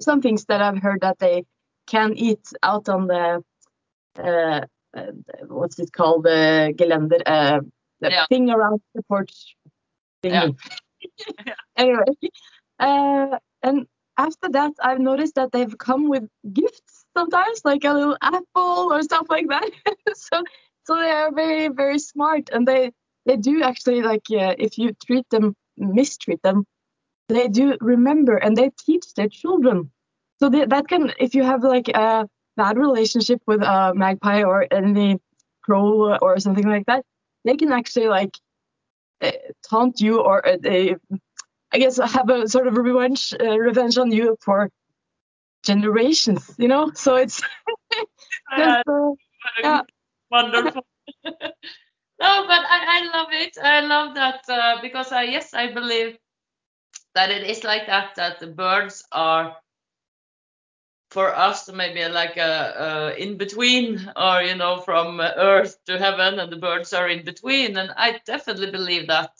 some 0.00 0.20
things 0.20 0.46
that 0.46 0.62
I've 0.62 0.82
heard 0.82 1.02
that 1.02 1.18
they 1.18 1.44
can 1.86 2.14
eat 2.16 2.46
out 2.62 2.88
on 2.88 3.06
the 3.06 3.42
uh, 4.18 4.64
uh 4.96 5.12
what's 5.46 5.78
it 5.78 5.92
called 5.92 6.24
the 6.24 6.74
gelender, 6.76 7.20
uh, 7.26 7.60
the 8.00 8.10
yeah. 8.10 8.26
thing 8.26 8.50
around 8.50 8.80
the 8.94 9.02
porch 9.02 9.56
yeah. 10.22 10.48
anyway, 11.76 12.04
uh, 12.78 13.38
and 13.62 13.86
after 14.20 14.48
that, 14.50 14.72
I've 14.82 15.00
noticed 15.00 15.34
that 15.36 15.52
they've 15.52 15.76
come 15.78 16.08
with 16.08 16.24
gifts. 16.52 17.04
sometimes, 17.16 17.60
like 17.64 17.84
a 17.84 17.92
little 17.92 18.16
apple 18.20 18.92
or 18.92 19.02
stuff 19.02 19.26
like 19.28 19.48
that. 19.48 19.70
so 20.14 20.42
so 20.84 20.96
they 20.96 21.10
are 21.10 21.32
very 21.32 21.68
very 21.68 21.98
smart, 21.98 22.50
and 22.52 22.66
they 22.66 22.92
they 23.26 23.36
do 23.36 23.62
actually 23.62 24.02
like 24.02 24.26
if 24.66 24.78
you 24.78 24.92
treat 25.06 25.26
them 25.30 25.54
mistreat 25.76 26.42
them, 26.42 26.66
they 27.28 27.48
do 27.48 27.76
remember 27.80 28.36
and 28.36 28.56
they 28.56 28.70
teach 28.86 29.14
their 29.14 29.28
children. 29.28 29.90
So 30.40 30.48
they, 30.48 30.64
that 30.66 30.88
can 30.88 31.12
if 31.18 31.34
you 31.34 31.42
have 31.42 31.62
like 31.62 31.88
a 31.88 32.28
bad 32.56 32.76
relationship 32.76 33.40
with 33.46 33.62
a 33.62 33.92
magpie 33.94 34.42
or 34.42 34.66
any 34.70 35.18
crow 35.62 36.16
or 36.20 36.38
something 36.38 36.68
like 36.68 36.86
that, 36.86 37.04
they 37.44 37.56
can 37.56 37.72
actually 37.72 38.08
like 38.08 38.34
uh, 39.20 39.32
taunt 39.68 40.00
you 40.00 40.20
or 40.20 40.46
uh, 40.46 40.56
they, 40.60 40.96
I 41.72 41.78
guess 41.78 41.98
I 41.98 42.06
have 42.08 42.28
a 42.30 42.48
sort 42.48 42.66
of 42.66 42.76
revenge 42.76 43.34
uh, 43.38 43.58
revenge 43.58 43.98
on 43.98 44.10
you 44.12 44.36
for 44.40 44.70
generations, 45.64 46.54
you 46.58 46.68
know. 46.68 46.90
So 46.94 47.16
it's 47.16 47.40
just, 48.58 48.88
uh, 48.88 49.10
yeah. 49.62 49.82
wonderful. 50.30 50.84
no, 51.24 51.32
but 52.18 52.62
I, 52.66 52.78
I 52.88 53.10
love 53.16 53.28
it. 53.32 53.56
I 53.62 53.80
love 53.80 54.14
that 54.14 54.48
uh, 54.48 54.80
because 54.82 55.12
I 55.12 55.24
yes 55.24 55.54
I 55.54 55.72
believe 55.72 56.18
that 57.14 57.30
it 57.30 57.48
is 57.48 57.64
like 57.64 57.86
that 57.86 58.14
that 58.16 58.40
the 58.40 58.46
birds 58.46 59.04
are 59.12 59.56
for 61.10 61.34
us 61.34 61.70
maybe 61.72 62.06
like 62.06 62.36
a, 62.36 63.14
a 63.16 63.22
in 63.22 63.36
between 63.36 64.10
or 64.16 64.42
you 64.42 64.54
know 64.54 64.80
from 64.80 65.20
earth 65.20 65.76
to 65.84 65.98
heaven 65.98 66.38
and 66.38 66.52
the 66.52 66.56
birds 66.56 66.92
are 66.92 67.08
in 67.08 67.24
between 67.24 67.76
and 67.76 67.90
i 67.96 68.20
definitely 68.26 68.70
believe 68.70 69.08
that 69.08 69.32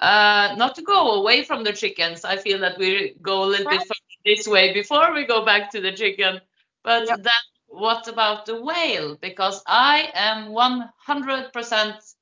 uh, 0.00 0.54
not 0.56 0.74
to 0.74 0.82
go 0.82 1.12
away 1.12 1.42
from 1.42 1.64
the 1.64 1.72
chickens 1.72 2.24
i 2.24 2.36
feel 2.36 2.58
that 2.58 2.78
we 2.78 3.14
go 3.22 3.44
a 3.44 3.46
little 3.46 3.70
bit 3.70 3.82
this 4.24 4.46
way 4.46 4.72
before 4.72 5.12
we 5.12 5.24
go 5.26 5.44
back 5.44 5.70
to 5.70 5.80
the 5.80 5.92
chicken 5.92 6.40
but 6.82 7.06
yep. 7.06 7.22
then 7.22 7.32
what 7.66 8.08
about 8.08 8.46
the 8.46 8.60
whale 8.60 9.16
because 9.20 9.62
i 9.66 10.10
am 10.14 10.48
100% 10.48 12.14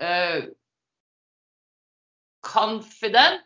uh, 0.00 0.40
confident 2.42 3.42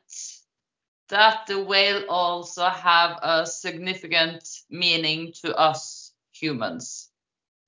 that 1.09 1.47
the 1.47 1.63
whale 1.63 2.05
also 2.09 2.65
have 2.65 3.19
a 3.23 3.47
significant 3.47 4.49
meaning 4.71 5.33
to 5.43 5.55
us 5.57 6.13
humans. 6.33 7.11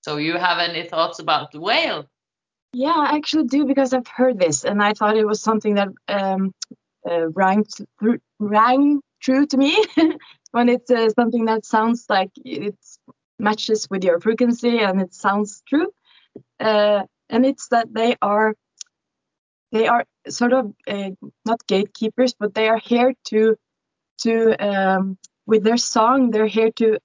So 0.03 0.17
you 0.17 0.39
have 0.39 0.59
any 0.59 0.89
thoughts 0.89 1.19
about 1.19 1.53
the 1.53 1.61
whale? 1.61 2.09
Yeah, 2.75 2.95
I 2.97 3.17
actually 3.17 3.45
do 3.45 3.67
because 3.67 3.95
I've 3.95 4.09
heard 4.09 4.39
this 4.39 4.65
and 4.65 4.83
I 4.83 4.95
thought 4.95 5.17
it 5.17 5.27
was 5.27 5.41
something 5.41 5.77
that 5.77 5.89
um, 6.09 6.53
uh, 7.09 7.29
rang, 7.31 7.65
th- 7.65 8.21
rang 8.41 9.01
true 9.23 9.47
to 9.47 9.57
me 9.57 9.85
when 10.51 10.69
it's 10.69 10.91
uh, 10.91 11.09
something 11.11 11.45
that 11.47 11.65
sounds 11.65 12.07
like 12.09 12.33
it 12.45 12.77
matches 13.39 13.87
with 13.91 14.03
your 14.03 14.21
frequency 14.21 14.81
and 14.81 15.01
it 15.01 15.15
sounds 15.15 15.63
true. 15.69 15.89
Uh, 16.61 17.05
and 17.31 17.47
it's 17.47 17.69
that 17.69 17.95
they 17.95 18.17
are 18.21 18.55
they 19.73 19.89
are 19.89 20.05
sort 20.29 20.53
of 20.53 20.73
uh, 20.89 21.11
not 21.45 21.67
gatekeepers, 21.67 22.35
but 22.39 22.55
they 22.55 22.69
are 22.69 22.79
here 22.79 23.15
to 23.29 23.57
to 24.23 24.55
um, 24.65 25.19
with 25.47 25.65
their 25.65 25.77
song. 25.77 26.31
They're 26.31 26.47
here 26.47 26.71
to 26.73 26.99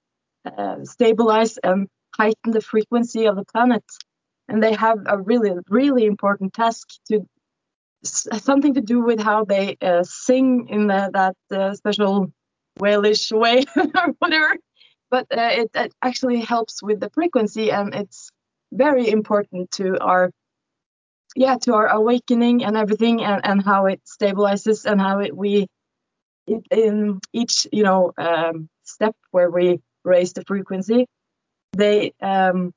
uh, 0.44 0.84
stabilize 0.84 1.58
and 1.58 1.88
heighten 2.16 2.52
the 2.52 2.60
frequency 2.60 3.26
of 3.26 3.36
the 3.36 3.44
planet, 3.44 3.84
and 4.50 4.62
they 4.62 4.74
have 4.74 4.98
a 5.06 5.16
really 5.16 5.52
really 5.68 6.04
important 6.04 6.52
task 6.52 6.88
to 7.08 7.26
something 8.04 8.74
to 8.74 8.80
do 8.80 9.00
with 9.00 9.20
how 9.20 9.44
they 9.44 9.76
uh, 9.82 10.02
sing 10.02 10.68
in 10.68 10.86
the, 10.86 11.10
that 11.12 11.36
uh, 11.56 11.74
special 11.74 12.32
whalish 12.78 13.30
way 13.30 13.64
or 13.76 14.14
whatever. 14.18 14.56
But 15.10 15.26
uh, 15.30 15.50
it, 15.52 15.70
it 15.74 15.92
actually 16.02 16.40
helps 16.40 16.82
with 16.82 17.00
the 17.00 17.10
frequency, 17.10 17.70
and 17.70 17.94
it's 17.94 18.30
very 18.72 19.08
important 19.08 19.70
to 19.72 19.98
our 20.00 20.30
yeah 21.36 21.56
to 21.62 21.74
our 21.74 21.88
awakening 21.88 22.64
and 22.64 22.76
everything 22.76 23.22
and, 23.22 23.40
and 23.44 23.62
how 23.62 23.86
it 23.86 24.00
stabilizes 24.04 24.90
and 24.90 25.00
how 25.00 25.20
it 25.20 25.36
we 25.36 25.66
it, 26.46 26.62
in 26.70 27.20
each 27.32 27.66
you 27.72 27.82
know 27.82 28.12
um, 28.18 28.68
step 28.84 29.14
where 29.30 29.50
we 29.50 29.80
raise 30.04 30.32
the 30.32 30.44
frequency 30.44 31.06
they 31.72 32.12
um, 32.20 32.72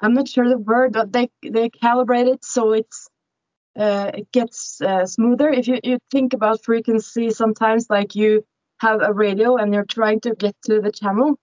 i'm 0.00 0.14
not 0.14 0.28
sure 0.28 0.48
the 0.48 0.58
word 0.58 0.92
but 0.92 1.12
they 1.12 1.28
they 1.42 1.68
calibrate 1.70 2.32
it 2.32 2.44
so 2.44 2.72
it's 2.72 3.08
uh, 3.78 4.10
it 4.14 4.32
gets 4.32 4.80
uh, 4.80 5.04
smoother. 5.06 5.50
If 5.50 5.68
you, 5.68 5.78
you 5.84 5.98
think 6.10 6.32
about 6.32 6.64
frequency 6.64 7.30
sometimes 7.30 7.90
like 7.90 8.14
you 8.14 8.44
have 8.80 9.02
a 9.02 9.12
radio 9.12 9.56
and 9.56 9.74
you're 9.74 9.84
trying 9.84 10.20
to 10.20 10.34
get 10.34 10.56
to 10.64 10.80
the 10.80 10.90
channel 10.90 11.38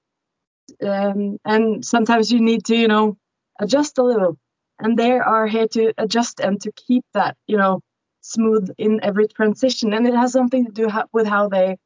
um, 0.83 1.37
and 1.45 1.85
sometimes 1.85 2.31
you 2.31 2.39
need 2.41 2.65
to 2.65 2.75
you 2.75 2.87
know 2.87 3.17
adjust 3.59 3.97
a 3.97 4.03
little. 4.03 4.37
And 4.79 4.97
they 4.97 5.11
are 5.11 5.47
here 5.47 5.67
to 5.69 5.93
adjust 5.97 6.39
and 6.39 6.59
to 6.61 6.71
keep 6.73 7.05
that 7.13 7.37
you 7.47 7.57
know 7.57 7.81
smooth 8.21 8.69
in 8.77 8.99
every 9.03 9.27
transition. 9.27 9.93
And 9.93 10.07
it 10.07 10.15
has 10.15 10.31
something 10.33 10.65
to 10.65 10.71
do 10.71 10.89
with 11.13 11.27
how 11.27 11.49
they 11.49 11.77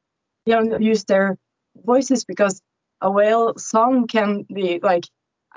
you 0.46 0.62
know, 0.62 0.80
use 0.80 1.06
their 1.06 1.38
voices 1.86 2.26
because 2.26 2.62
a 3.02 3.12
whale 3.12 3.56
song 3.58 4.08
can 4.08 4.46
be 4.54 4.80
like 4.82 5.06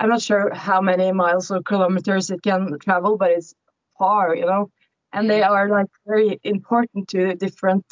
i'm 0.01 0.09
not 0.09 0.21
sure 0.21 0.53
how 0.53 0.81
many 0.81 1.11
miles 1.11 1.51
or 1.51 1.61
kilometers 1.63 2.29
it 2.31 2.41
can 2.41 2.77
travel 2.79 3.17
but 3.17 3.31
it's 3.31 3.53
far 4.01 4.35
you 4.35 4.45
know? 4.45 4.69
And 5.13 5.29
they 5.29 5.43
are 5.43 5.69
like 5.69 5.91
very 6.07 6.39
important 6.43 7.09
to 7.09 7.35
different 7.35 7.85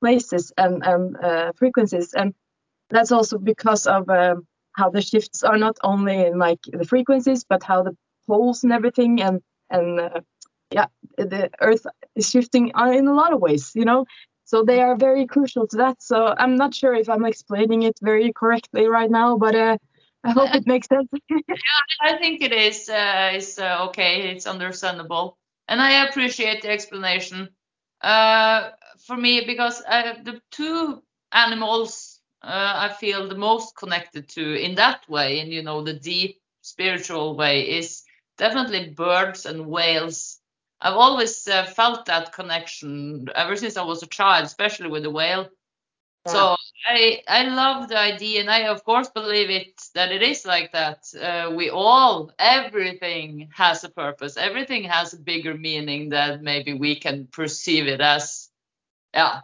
places 0.00 0.52
and, 0.56 0.82
and 0.84 1.16
uh, 1.16 1.52
frequencies. 1.56 2.14
And 2.14 2.34
that's 2.90 3.12
also 3.12 3.38
because 3.38 3.86
of 3.86 4.08
um, 4.08 4.46
how 4.72 4.90
the 4.90 5.02
shifts 5.02 5.44
are 5.44 5.58
not 5.58 5.76
only 5.84 6.26
in 6.26 6.38
like 6.38 6.60
the 6.66 6.84
frequencies 6.84 7.44
but 7.44 7.62
how 7.62 7.82
the 7.82 7.94
poles 8.26 8.64
and 8.64 8.72
everything 8.72 9.22
and 9.22 9.40
and 9.70 10.00
uh, 10.00 10.20
yeah 10.70 10.86
the 11.18 11.50
earth 11.60 11.86
is 12.16 12.28
shifting 12.30 12.72
in 12.98 13.06
a 13.06 13.14
lot 13.14 13.32
of 13.32 13.40
ways 13.40 13.72
you 13.74 13.84
know? 13.84 14.04
So 14.46 14.62
they 14.62 14.80
are 14.80 14.96
very 14.96 15.26
crucial 15.26 15.66
to 15.68 15.76
that. 15.76 16.02
So 16.02 16.34
i'm 16.42 16.56
not 16.56 16.74
sure 16.74 16.94
if 16.94 17.08
i'm 17.08 17.26
explaining 17.26 17.82
it 17.82 17.96
very 18.02 18.32
correctly 18.32 18.86
right 18.98 19.10
now 19.10 19.36
but 19.36 19.54
uh, 19.54 19.76
i 20.24 20.30
hope 20.32 20.54
it 20.54 20.66
makes 20.66 20.88
sense 20.88 21.08
yeah 21.30 21.82
i 22.02 22.16
think 22.18 22.42
it 22.42 22.52
is 22.52 22.88
uh, 22.88 23.32
is 23.34 23.58
uh, 23.58 23.86
okay 23.88 24.30
it's 24.30 24.46
understandable 24.46 25.38
and 25.68 25.80
i 25.80 26.06
appreciate 26.06 26.62
the 26.62 26.70
explanation 26.70 27.48
uh, 28.02 28.70
for 29.06 29.16
me 29.16 29.44
because 29.46 29.82
uh, 29.88 30.14
the 30.24 30.40
two 30.50 31.02
animals 31.32 32.20
uh, 32.42 32.74
i 32.88 32.88
feel 33.00 33.28
the 33.28 33.34
most 33.48 33.76
connected 33.76 34.28
to 34.28 34.54
in 34.54 34.74
that 34.74 35.08
way 35.08 35.40
in 35.40 35.48
you 35.52 35.62
know 35.62 35.82
the 35.82 35.94
deep 35.94 36.40
spiritual 36.62 37.36
way 37.36 37.62
is 37.78 38.02
definitely 38.38 38.90
birds 38.90 39.46
and 39.46 39.66
whales. 39.66 40.40
I've 40.80 40.94
always 40.94 41.46
uh, 41.46 41.64
felt 41.64 42.06
that 42.06 42.32
connection 42.32 43.26
ever 43.34 43.56
since 43.56 43.76
I 43.76 43.84
was 43.84 44.02
a 44.02 44.06
child, 44.06 44.44
especially 44.46 44.88
with 44.88 45.02
the 45.04 45.10
whale. 45.10 45.48
Yeah. 46.26 46.32
So 46.32 46.56
I 46.86 47.22
I 47.28 47.44
love 47.48 47.88
the 47.88 47.98
idea, 47.98 48.40
and 48.40 48.50
I 48.50 48.68
of 48.68 48.84
course 48.84 49.08
believe 49.08 49.50
it 49.50 49.80
that 49.94 50.12
it 50.12 50.22
is 50.22 50.44
like 50.46 50.72
that. 50.72 51.04
Uh, 51.14 51.52
we 51.54 51.70
all 51.70 52.32
everything 52.38 53.50
has 53.54 53.84
a 53.84 53.90
purpose. 53.90 54.36
Everything 54.36 54.84
has 54.84 55.12
a 55.14 55.18
bigger 55.18 55.54
meaning 55.54 56.10
that 56.10 56.42
maybe 56.42 56.72
we 56.74 56.96
can 56.96 57.26
perceive 57.26 57.86
it 57.88 58.00
as. 58.00 58.50
Yeah, 59.14 59.40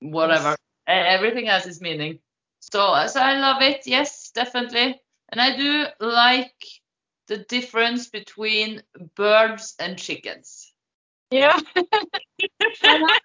whatever. 0.00 0.50
Yes. 0.50 0.58
Everything 0.86 1.46
has 1.46 1.66
its 1.66 1.80
meaning. 1.80 2.20
So 2.60 3.06
so 3.06 3.20
I 3.20 3.38
love 3.38 3.62
it. 3.62 3.86
Yes, 3.86 4.30
definitely. 4.34 5.00
And 5.30 5.40
I 5.40 5.56
do 5.56 5.86
like 6.00 6.64
the 7.28 7.38
difference 7.38 8.08
between 8.08 8.82
birds 9.16 9.74
and 9.78 9.98
chickens. 9.98 10.72
Yeah. 11.30 11.58
I 12.82 13.18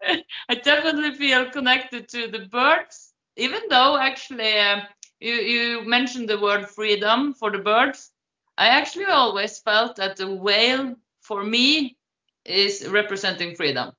definitely 0.62 1.14
feel 1.14 1.50
connected 1.50 2.08
to 2.10 2.28
the 2.28 2.46
birds, 2.50 3.12
even 3.36 3.60
though 3.68 3.96
actually 3.96 4.58
uh, 4.58 4.80
you, 5.20 5.34
you 5.34 5.84
mentioned 5.84 6.28
the 6.28 6.40
word 6.40 6.68
freedom 6.68 7.34
for 7.34 7.50
the 7.50 7.58
birds. 7.58 8.10
I 8.56 8.68
actually 8.68 9.06
always 9.06 9.58
felt 9.58 9.96
that 9.96 10.16
the 10.16 10.32
whale 10.32 10.94
for 11.20 11.42
me 11.42 11.96
is 12.44 12.86
representing 12.88 13.56
freedom. 13.56 13.92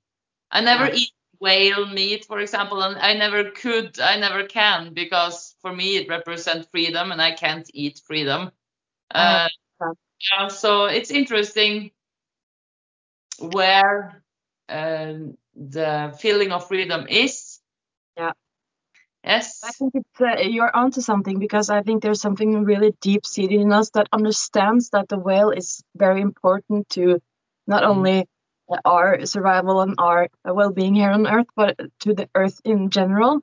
I 0.51 0.61
never 0.61 0.85
yeah. 0.85 0.95
eat 0.95 1.11
whale 1.39 1.85
meat, 1.87 2.25
for 2.25 2.39
example, 2.39 2.81
and 2.81 2.97
I 2.97 3.13
never 3.13 3.51
could, 3.51 3.99
I 3.99 4.17
never 4.17 4.45
can, 4.45 4.93
because 4.93 5.55
for 5.61 5.73
me 5.73 5.97
it 5.97 6.09
represents 6.09 6.67
freedom 6.69 7.11
and 7.11 7.21
I 7.21 7.31
can't 7.31 7.69
eat 7.73 8.01
freedom. 8.05 8.51
Uh, 9.11 9.49
yeah, 10.31 10.47
so 10.47 10.85
it's 10.85 11.11
interesting 11.11 11.91
where 13.39 14.23
um, 14.69 15.37
the 15.55 16.15
feeling 16.19 16.51
of 16.51 16.67
freedom 16.67 17.07
is. 17.07 17.59
Yeah. 18.17 18.31
Yes. 19.23 19.61
I 19.63 19.71
think 19.71 19.93
it's 19.95 20.21
uh, 20.21 20.41
you're 20.41 20.75
onto 20.75 21.01
something 21.01 21.39
because 21.39 21.69
I 21.69 21.81
think 21.81 22.03
there's 22.03 22.21
something 22.21 22.63
really 22.63 22.93
deep 23.01 23.25
seated 23.25 23.59
in 23.59 23.73
us 23.73 23.89
that 23.91 24.07
understands 24.11 24.91
that 24.91 25.09
the 25.09 25.17
whale 25.17 25.49
is 25.49 25.81
very 25.95 26.21
important 26.21 26.89
to 26.89 27.19
not 27.65 27.83
mm. 27.83 27.87
only 27.87 28.25
our 28.83 29.25
survival 29.25 29.81
and 29.81 29.95
our 29.97 30.27
well-being 30.43 30.95
here 30.95 31.11
on 31.11 31.27
Earth, 31.27 31.47
but 31.55 31.75
to 32.01 32.13
the 32.13 32.29
Earth 32.35 32.59
in 32.63 32.89
general. 32.89 33.41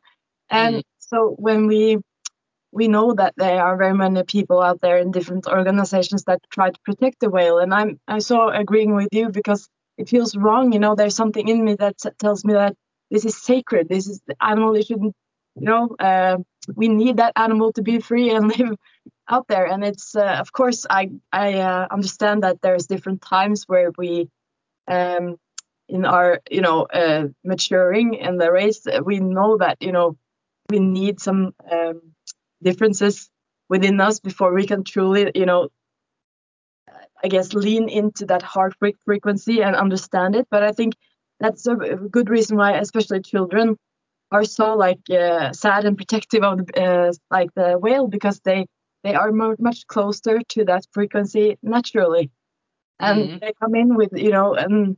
And 0.51 0.77
mm. 0.77 0.83
so 0.99 1.35
when 1.39 1.67
we 1.67 1.99
we 2.71 2.89
know 2.89 3.13
that 3.15 3.35
there 3.37 3.63
are 3.63 3.77
very 3.77 3.93
many 3.93 4.23
people 4.23 4.63
out 4.63 4.81
there 4.81 4.99
in 4.99 5.11
different 5.11 5.47
organizations 5.47 6.25
that 6.25 6.41
try 6.51 6.71
to 6.71 6.81
protect 6.85 7.21
the 7.21 7.29
whale, 7.29 7.59
and 7.59 7.75
I'm 7.75 8.01
I'm 8.07 8.21
so 8.21 8.49
agreeing 8.49 8.95
with 8.95 9.09
you 9.13 9.31
because 9.31 9.69
it 9.99 10.09
feels 10.09 10.37
wrong. 10.37 10.73
You 10.73 10.79
know, 10.79 10.95
there's 10.95 11.17
something 11.17 11.47
in 11.47 11.65
me 11.65 11.75
that 11.75 11.99
tells 12.19 12.45
me 12.45 12.55
that 12.55 12.77
this 13.11 13.25
is 13.25 13.37
sacred. 13.43 13.89
This 13.89 14.09
is 14.09 14.21
the 14.27 14.37
animal. 14.41 14.75
It 14.75 14.87
shouldn't. 14.87 15.15
You 15.55 15.67
know, 15.67 15.97
uh, 15.99 16.39
we 16.75 16.89
need 16.89 17.19
that 17.19 17.35
animal 17.37 17.73
to 17.75 17.83
be 17.83 18.01
free 18.01 18.31
and 18.31 18.49
live 18.59 18.77
out 19.29 19.47
there. 19.49 19.67
And 19.67 19.85
it's 19.85 20.15
uh, 20.15 20.37
of 20.41 20.53
course 20.53 20.87
I 20.89 21.11
I 21.33 21.55
uh, 21.55 21.89
understand 21.91 22.43
that 22.43 22.61
there's 22.63 22.87
different 22.87 23.23
times 23.23 23.65
where 23.67 23.91
we 23.97 24.29
um, 24.89 25.37
in 25.89 26.05
our 26.05 26.41
you 26.51 26.61
know 26.61 26.83
uh, 26.85 27.29
maturing 27.45 28.15
in 28.15 28.39
the 28.39 28.51
race 28.51 28.87
we 29.05 29.21
know 29.21 29.59
that 29.59 29.79
you 29.81 29.93
know 29.93 30.17
we 30.71 30.79
need 30.79 31.21
some 31.21 31.55
um, 31.71 32.01
differences 32.63 33.29
within 33.69 34.01
us 34.01 34.21
before 34.21 34.53
we 34.53 34.67
can 34.67 34.85
truly 34.85 35.31
you 35.35 35.47
know 35.47 35.69
I 37.25 37.29
guess 37.29 37.53
lean 37.55 37.89
into 37.89 38.27
that 38.27 38.43
heart 38.43 38.75
frequency 39.05 39.63
and 39.63 39.77
understand 39.77 40.35
it. 40.35 40.49
But 40.51 40.63
I 40.63 40.73
think 40.73 40.95
that's 41.41 41.67
a 41.67 41.75
good 41.77 42.29
reason 42.29 42.57
why, 42.57 42.73
especially 42.73 43.21
children, 43.21 43.77
are 44.31 44.45
so 44.45 44.75
like 44.75 45.01
uh, 45.11 45.53
sad 45.53 45.85
and 45.85 45.97
protective 45.97 46.43
of 46.43 46.61
uh, 46.77 47.13
like 47.31 47.51
the 47.55 47.79
whale 47.79 48.09
because 48.09 48.41
they 48.41 48.67
they 49.05 49.15
are 49.15 49.33
much 49.33 49.87
closer 49.89 50.41
to 50.51 50.65
that 50.65 50.87
frequency 50.93 51.59
naturally, 51.63 52.31
and 52.99 53.19
mm. 53.19 53.41
they 53.41 53.53
come 53.61 53.75
in 53.75 53.97
with 53.97 54.11
you 54.15 54.31
know 54.31 54.55
and 54.55 54.97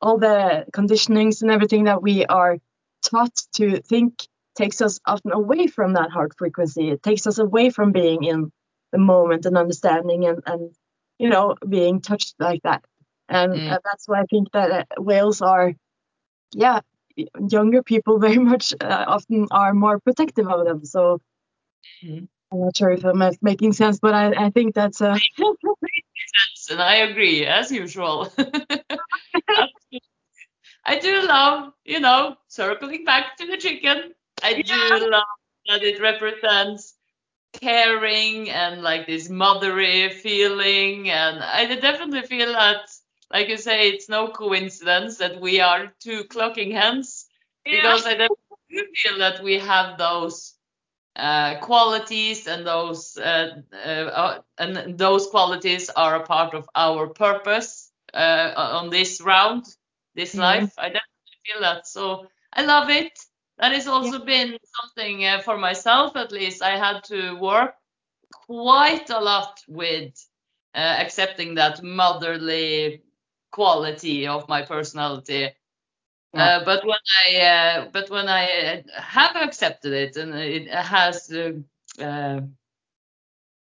all 0.00 0.18
the 0.18 0.66
conditionings 0.72 1.42
and 1.42 1.50
everything 1.50 1.84
that 1.84 2.02
we 2.02 2.24
are 2.26 2.58
taught 3.04 3.34
to 3.54 3.80
think 3.82 4.26
takes 4.56 4.80
us 4.80 4.98
often 5.06 5.32
away 5.32 5.66
from 5.66 5.94
that 5.94 6.10
heart 6.10 6.32
frequency. 6.36 6.90
It 6.90 7.02
takes 7.02 7.26
us 7.26 7.38
away 7.38 7.70
from 7.70 7.92
being 7.92 8.24
in 8.24 8.52
the 8.92 8.98
moment 8.98 9.46
and 9.46 9.56
understanding 9.56 10.26
and 10.26 10.42
and 10.46 10.70
you 11.18 11.28
know, 11.28 11.56
being 11.68 12.00
touched 12.00 12.34
like 12.38 12.62
that. 12.62 12.84
And 13.28 13.52
mm. 13.52 13.70
uh, 13.70 13.78
that's 13.84 14.08
why 14.08 14.20
I 14.20 14.24
think 14.24 14.52
that 14.52 14.70
uh, 14.70 14.84
whales 14.98 15.42
are, 15.42 15.74
yeah, 16.52 16.80
younger 17.48 17.82
people 17.82 18.18
very 18.26 18.38
much 18.38 18.72
uh, 18.80 19.04
often 19.06 19.46
are 19.50 19.74
more 19.74 19.98
protective 19.98 20.48
of 20.48 20.64
them. 20.64 20.84
So 20.84 21.20
mm. 22.04 22.28
I'm 22.50 22.60
not 22.60 22.76
sure 22.76 22.90
if 22.90 23.04
I'm 23.04 23.22
making 23.42 23.72
sense, 23.74 23.98
but 24.00 24.14
I, 24.14 24.46
I 24.46 24.50
think 24.50 24.74
that's 24.74 25.02
uh, 25.02 25.18
and 26.70 26.80
I 26.80 26.96
agree 26.96 27.44
as 27.44 27.70
usual. 27.70 28.32
I 30.84 30.98
do 30.98 31.22
love, 31.22 31.72
you 31.84 32.00
know, 32.00 32.36
circling 32.48 33.04
back 33.04 33.36
to 33.36 33.46
the 33.46 33.58
chicken. 33.58 34.12
I 34.42 34.50
yeah. 34.50 34.98
do 34.98 35.10
love 35.10 35.24
that 35.68 35.82
it 35.82 36.00
represents 36.00 36.94
caring 37.60 38.50
and 38.50 38.82
like 38.82 39.06
this 39.06 39.28
mothery 39.28 40.12
feeling. 40.12 41.10
And 41.10 41.42
I 41.42 41.74
definitely 41.74 42.22
feel 42.22 42.52
that, 42.52 42.88
like 43.32 43.48
you 43.48 43.56
say, 43.56 43.90
it's 43.90 44.08
no 44.08 44.28
coincidence 44.28 45.18
that 45.18 45.40
we 45.40 45.60
are 45.60 45.92
two 46.00 46.24
clocking 46.24 46.72
hens 46.72 47.26
yeah. 47.64 47.76
because 47.76 48.06
I 48.06 48.12
definitely 48.12 48.94
feel 48.94 49.18
that 49.18 49.42
we 49.42 49.58
have 49.58 49.98
those 49.98 50.54
uh, 51.16 51.58
qualities 51.60 52.46
and 52.46 52.64
those 52.64 53.16
uh, 53.16 53.60
uh, 53.72 53.76
uh 53.76 54.40
and 54.58 54.96
those 54.96 55.26
qualities 55.26 55.90
are 55.90 56.14
a 56.14 56.22
part 56.24 56.54
of 56.54 56.68
our 56.76 57.08
purpose 57.08 57.90
uh, 58.14 58.52
on 58.56 58.90
this 58.90 59.20
round, 59.20 59.64
this 60.14 60.30
mm-hmm. 60.30 60.40
life. 60.40 60.72
I 60.78 60.86
definitely 60.86 61.38
feel 61.44 61.60
that. 61.62 61.86
So 61.88 62.28
I 62.52 62.62
love 62.64 62.88
it 62.88 63.18
that 63.58 63.72
has 63.72 63.86
also 63.86 64.18
yeah. 64.18 64.24
been 64.24 64.58
something 64.80 65.24
uh, 65.24 65.40
for 65.40 65.56
myself 65.58 66.16
at 66.16 66.32
least 66.32 66.62
i 66.62 66.76
had 66.76 67.02
to 67.04 67.34
work 67.34 67.74
quite 68.46 69.10
a 69.10 69.20
lot 69.20 69.60
with 69.68 70.12
uh, 70.74 70.78
accepting 70.78 71.54
that 71.54 71.82
motherly 71.82 73.02
quality 73.50 74.26
of 74.26 74.48
my 74.48 74.62
personality 74.62 75.50
yeah. 76.34 76.58
uh, 76.58 76.64
but 76.64 76.84
when 76.84 76.98
i 77.26 77.36
uh, 77.40 77.88
but 77.92 78.10
when 78.10 78.28
i 78.28 78.82
have 78.94 79.36
accepted 79.36 79.92
it 79.92 80.16
and 80.16 80.34
it 80.34 80.68
has 80.68 81.32
uh, 81.32 81.52
uh, 82.02 82.40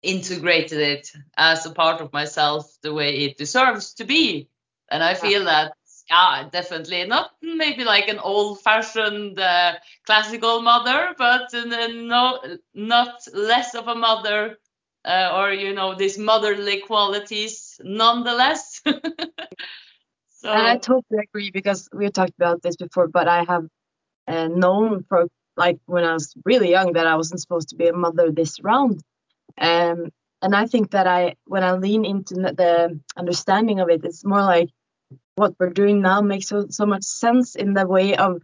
integrated 0.03 0.81
it 0.81 1.13
as 1.37 1.67
a 1.67 1.71
part 1.71 2.01
of 2.01 2.13
myself 2.13 2.77
the 2.83 2.93
way 2.93 3.19
it 3.19 3.37
deserves 3.37 3.95
to 3.95 4.05
be 4.05 4.49
and 4.91 5.03
i 5.03 5.15
feel 5.15 5.45
that 5.45 5.73
yeah, 6.11 6.49
definitely 6.51 7.05
not 7.05 7.31
maybe 7.41 7.85
like 7.85 8.09
an 8.09 8.19
old-fashioned 8.19 9.39
uh, 9.39 9.75
classical 10.05 10.61
mother, 10.61 11.15
but 11.17 11.49
no, 11.53 12.41
not 12.75 13.21
less 13.33 13.75
of 13.75 13.87
a 13.89 13.95
mother, 13.95 14.59
uh, 15.05 15.31
or 15.35 15.53
you 15.53 15.73
know, 15.73 15.95
these 15.95 16.19
motherly 16.19 16.81
qualities 16.81 17.81
nonetheless. 17.85 18.83
so 18.85 20.51
and 20.51 20.67
I 20.67 20.77
totally 20.79 21.21
agree 21.23 21.51
because 21.53 21.89
we 21.93 22.11
talked 22.11 22.35
about 22.37 22.63
this 22.63 22.77
before, 22.77 23.07
but 23.07 23.29
I 23.29 23.45
have 23.45 23.67
uh, 24.27 24.49
known 24.49 25.05
for 25.09 25.29
like 25.57 25.79
when 25.87 26.05
I 26.05 26.15
was 26.15 26.35
really 26.45 26.71
young 26.71 26.95
that 26.95 27.07
I 27.07 27.17
wasn't 27.17 27.41
supposed 27.41 27.69
to 27.69 27.77
be 27.77 27.87
a 27.87 27.93
mother 27.93 28.33
this 28.33 28.61
round. 28.63 29.03
Um, 29.59 30.11
and 30.43 30.57
I 30.57 30.67
think 30.67 30.93
that 30.93 31.07
I, 31.07 31.35
when 31.45 31.63
I 31.63 31.73
lean 31.73 32.05
into 32.05 32.35
the 32.35 32.99
understanding 33.17 33.79
of 33.81 33.91
it, 33.91 34.05
it's 34.05 34.25
more 34.25 34.41
like 34.43 34.71
what 35.37 35.55
we're 35.59 35.71
doing 35.71 36.01
now 36.03 36.21
makes 36.21 36.49
so, 36.49 36.67
so 36.71 36.87
much 36.87 37.05
sense 37.05 37.55
in 37.55 37.75
the 37.75 37.87
way 37.87 38.17
of 38.17 38.43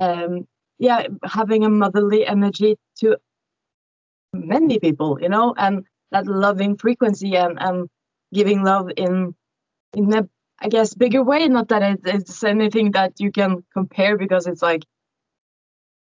um, 0.00 0.46
yeah 0.78 1.06
having 1.24 1.64
a 1.64 1.68
motherly 1.68 2.26
energy 2.26 2.76
to 2.98 3.16
many 4.32 4.78
people 4.78 5.18
you 5.20 5.28
know 5.28 5.54
and 5.56 5.84
that 6.12 6.26
loving 6.26 6.76
frequency 6.76 7.36
and, 7.36 7.58
and 7.60 7.88
giving 8.32 8.62
love 8.62 8.90
in 8.96 9.34
in 9.94 10.12
a 10.12 10.28
i 10.60 10.68
guess 10.68 10.94
bigger 10.94 11.22
way. 11.22 11.48
Not 11.48 11.68
that 11.68 11.82
it, 11.82 12.00
it's 12.04 12.44
anything 12.44 12.92
that 12.92 13.20
you 13.20 13.32
can 13.32 13.64
compare 13.72 14.16
because 14.16 14.46
it's 14.46 14.62
like 14.62 14.84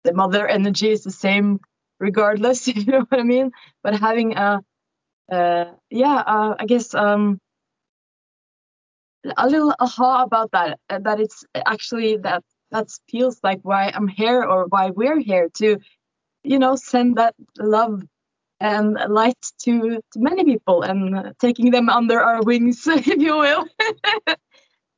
the 0.03 0.13
mother 0.13 0.47
energy 0.47 0.89
is 0.91 1.03
the 1.03 1.11
same 1.11 1.59
regardless 1.99 2.67
you 2.75 2.85
know 2.85 3.05
what 3.09 3.19
i 3.19 3.23
mean? 3.23 3.51
But 3.83 3.99
having 3.99 4.37
a 4.37 4.61
uh, 5.31 5.65
yeah 5.89 6.17
uh, 6.17 6.55
i 6.59 6.65
guess 6.65 6.93
um 6.93 7.39
a 9.37 9.47
little 9.47 9.73
aha 9.79 10.23
about 10.23 10.51
that 10.51 10.79
uh, 10.89 10.99
that 10.99 11.19
it's 11.19 11.43
actually 11.65 12.17
that 12.17 12.43
that 12.71 12.87
feels 13.09 13.39
like 13.43 13.59
why 13.63 13.91
I'm 13.93 14.07
here 14.07 14.43
or 14.43 14.65
why 14.67 14.89
we're 14.89 15.19
here 15.19 15.49
to 15.55 15.77
you 16.43 16.59
know 16.59 16.75
send 16.75 17.17
that 17.17 17.35
love 17.57 18.03
and 18.59 18.97
light 19.09 19.37
to, 19.59 19.99
to 20.13 20.19
many 20.19 20.45
people 20.45 20.81
and 20.81 21.33
taking 21.39 21.71
them 21.71 21.89
under 21.89 22.21
our 22.21 22.41
wings 22.41 22.87
if 22.87 23.07
you 23.07 23.37
will. 23.37 23.65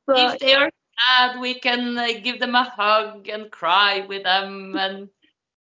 So, 0.08 0.16
if 0.16 0.38
they 0.38 0.54
are 0.54 0.70
sad 0.98 1.38
we 1.38 1.60
can 1.60 1.98
uh, 1.98 2.08
give 2.22 2.40
them 2.40 2.54
a 2.54 2.64
hug 2.64 3.28
and 3.28 3.50
cry 3.50 4.06
with 4.08 4.22
them 4.22 4.74
and 4.74 5.10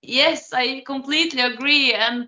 yes 0.02 0.52
i 0.52 0.84
completely 0.86 1.40
agree 1.40 1.94
and 1.94 2.28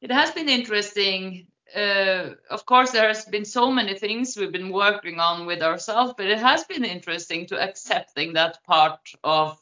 it 0.00 0.12
has 0.12 0.30
been 0.30 0.48
interesting 0.48 1.48
uh, 1.74 2.30
of 2.50 2.64
course, 2.66 2.92
there 2.92 3.08
has 3.08 3.24
been 3.24 3.44
so 3.44 3.70
many 3.70 3.98
things 3.98 4.36
we've 4.36 4.52
been 4.52 4.72
working 4.72 5.18
on 5.18 5.46
with 5.46 5.62
ourselves, 5.62 6.14
but 6.16 6.26
it 6.26 6.38
has 6.38 6.64
been 6.64 6.84
interesting 6.84 7.46
to 7.46 7.60
accepting 7.60 8.34
that 8.34 8.62
part 8.64 9.00
of, 9.24 9.58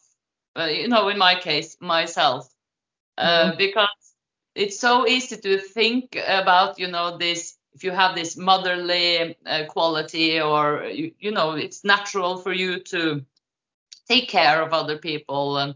uh, 0.56 0.64
you 0.64 0.88
know, 0.88 1.08
in 1.08 1.18
my 1.18 1.34
case, 1.34 1.76
myself, 1.80 2.52
uh, 3.16 3.50
mm-hmm. 3.50 3.58
because 3.58 3.88
it's 4.54 4.78
so 4.78 5.06
easy 5.06 5.36
to 5.36 5.58
think 5.58 6.16
about, 6.26 6.78
you 6.78 6.88
know, 6.88 7.16
this. 7.16 7.56
If 7.72 7.82
you 7.82 7.90
have 7.90 8.14
this 8.14 8.36
motherly 8.36 9.36
uh, 9.46 9.64
quality, 9.68 10.40
or 10.40 10.84
you, 10.84 11.12
you 11.18 11.32
know, 11.32 11.52
it's 11.52 11.82
natural 11.82 12.36
for 12.36 12.52
you 12.52 12.78
to 12.78 13.24
take 14.08 14.28
care 14.28 14.62
of 14.62 14.72
other 14.72 14.96
people, 14.96 15.58
and 15.58 15.74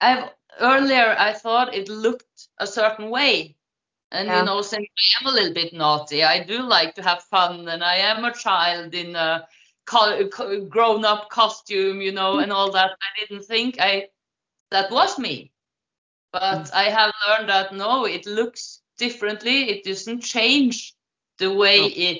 I've 0.00 0.30
earlier 0.60 1.14
I 1.18 1.34
thought 1.34 1.74
it 1.74 1.90
looked 1.90 2.48
a 2.58 2.66
certain 2.66 3.10
way 3.10 3.56
and 4.12 4.28
yeah. 4.28 4.40
you 4.40 4.44
know, 4.44 4.60
since 4.60 4.86
I 4.86 5.24
am 5.24 5.32
a 5.32 5.34
little 5.34 5.54
bit 5.54 5.72
naughty, 5.72 6.22
I 6.22 6.44
do 6.44 6.62
like 6.62 6.94
to 6.96 7.02
have 7.02 7.22
fun, 7.24 7.66
and 7.68 7.82
I 7.82 7.96
am 7.96 8.24
a 8.24 8.34
child 8.34 8.94
in 8.94 9.16
a 9.16 9.46
grown-up 10.68 11.30
costume, 11.30 12.00
you 12.00 12.12
know, 12.12 12.38
and 12.38 12.52
all 12.52 12.70
that. 12.72 12.90
I 12.90 13.20
didn't 13.20 13.44
think 13.44 13.76
I 13.80 14.08
that 14.70 14.90
was 14.90 15.18
me, 15.18 15.52
but 16.30 16.64
mm. 16.64 16.74
I 16.74 16.84
have 16.84 17.12
learned 17.26 17.48
that 17.48 17.74
no, 17.74 18.04
it 18.04 18.26
looks 18.26 18.82
differently. 18.98 19.70
It 19.70 19.84
doesn't 19.84 20.20
change 20.20 20.94
the 21.38 21.52
way 21.52 21.80
oh. 21.80 21.90
it, 21.94 22.18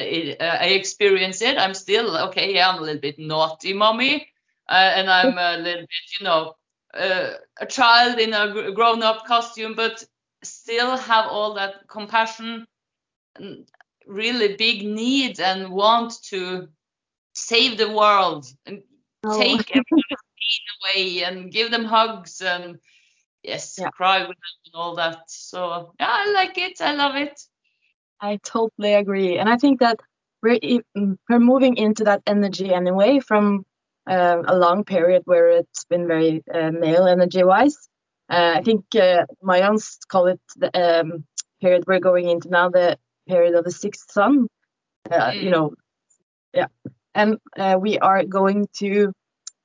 uh, 0.00 0.02
it 0.02 0.40
uh, 0.40 0.58
I 0.60 0.66
experience 0.68 1.42
it. 1.42 1.58
I'm 1.58 1.74
still 1.74 2.16
okay. 2.28 2.54
Yeah, 2.54 2.70
I'm 2.70 2.78
a 2.78 2.82
little 2.82 3.00
bit 3.00 3.18
naughty, 3.18 3.74
mommy, 3.74 4.26
uh, 4.68 4.92
and 4.96 5.10
I'm 5.10 5.36
a 5.38 5.62
little 5.62 5.82
bit, 5.82 6.18
you 6.18 6.24
know, 6.24 6.54
uh, 6.94 7.34
a 7.60 7.66
child 7.66 8.18
in 8.18 8.32
a 8.32 8.72
grown-up 8.72 9.26
costume, 9.26 9.74
but 9.74 10.04
still 10.44 10.96
have 10.96 11.26
all 11.26 11.54
that 11.54 11.88
compassion, 11.88 12.66
and 13.36 13.68
really 14.06 14.56
big 14.56 14.86
need 14.86 15.40
and 15.40 15.70
want 15.70 16.22
to 16.24 16.68
save 17.34 17.78
the 17.78 17.90
world 17.90 18.46
and 18.66 18.82
oh. 19.24 19.38
take 19.38 19.70
everyone's 19.70 20.04
pain 20.40 20.64
away 20.82 21.24
and 21.24 21.50
give 21.50 21.70
them 21.70 21.84
hugs 21.84 22.40
and 22.40 22.78
yes, 23.42 23.76
Yeah. 23.78 23.90
cry 23.90 24.20
with 24.20 24.28
them 24.28 24.56
and 24.66 24.74
all 24.74 24.94
that. 24.96 25.18
So 25.28 25.94
yeah, 26.00 26.08
I 26.10 26.32
like 26.32 26.58
it. 26.58 26.80
I 26.80 26.94
love 26.94 27.16
it. 27.16 27.40
I 28.20 28.38
totally 28.42 28.94
agree, 28.94 29.38
and 29.38 29.48
I 29.48 29.56
think 29.56 29.80
that 29.80 30.00
we're 30.42 30.58
mm, 30.58 31.18
we're 31.28 31.40
moving 31.40 31.76
into 31.76 32.04
that 32.04 32.22
energy 32.26 32.72
anyway 32.72 33.20
from 33.20 33.66
uh, 34.06 34.42
a 34.46 34.56
long 34.56 34.84
period 34.84 35.22
where 35.24 35.48
it's 35.50 35.84
been 35.84 36.06
very 36.06 36.42
uh, 36.52 36.70
male 36.70 37.06
energy 37.06 37.42
wise. 37.42 37.76
Uh, 38.30 38.54
I 38.56 38.62
think 38.62 38.84
uh, 38.96 39.26
Mayans 39.42 39.98
call 40.08 40.26
it 40.26 40.40
the 40.56 40.70
um, 40.74 41.24
period 41.60 41.84
we're 41.86 42.00
going 42.00 42.28
into 42.28 42.48
now, 42.48 42.70
the 42.70 42.98
period 43.28 43.54
of 43.54 43.64
the 43.64 43.70
sixth 43.70 44.10
sun. 44.10 44.48
Uh, 45.10 45.32
You 45.34 45.50
Mm. 45.50 45.52
know, 45.52 45.74
yeah, 46.54 46.68
and 47.14 47.38
uh, 47.58 47.76
we 47.80 47.98
are 47.98 48.24
going 48.24 48.68
to 48.80 49.12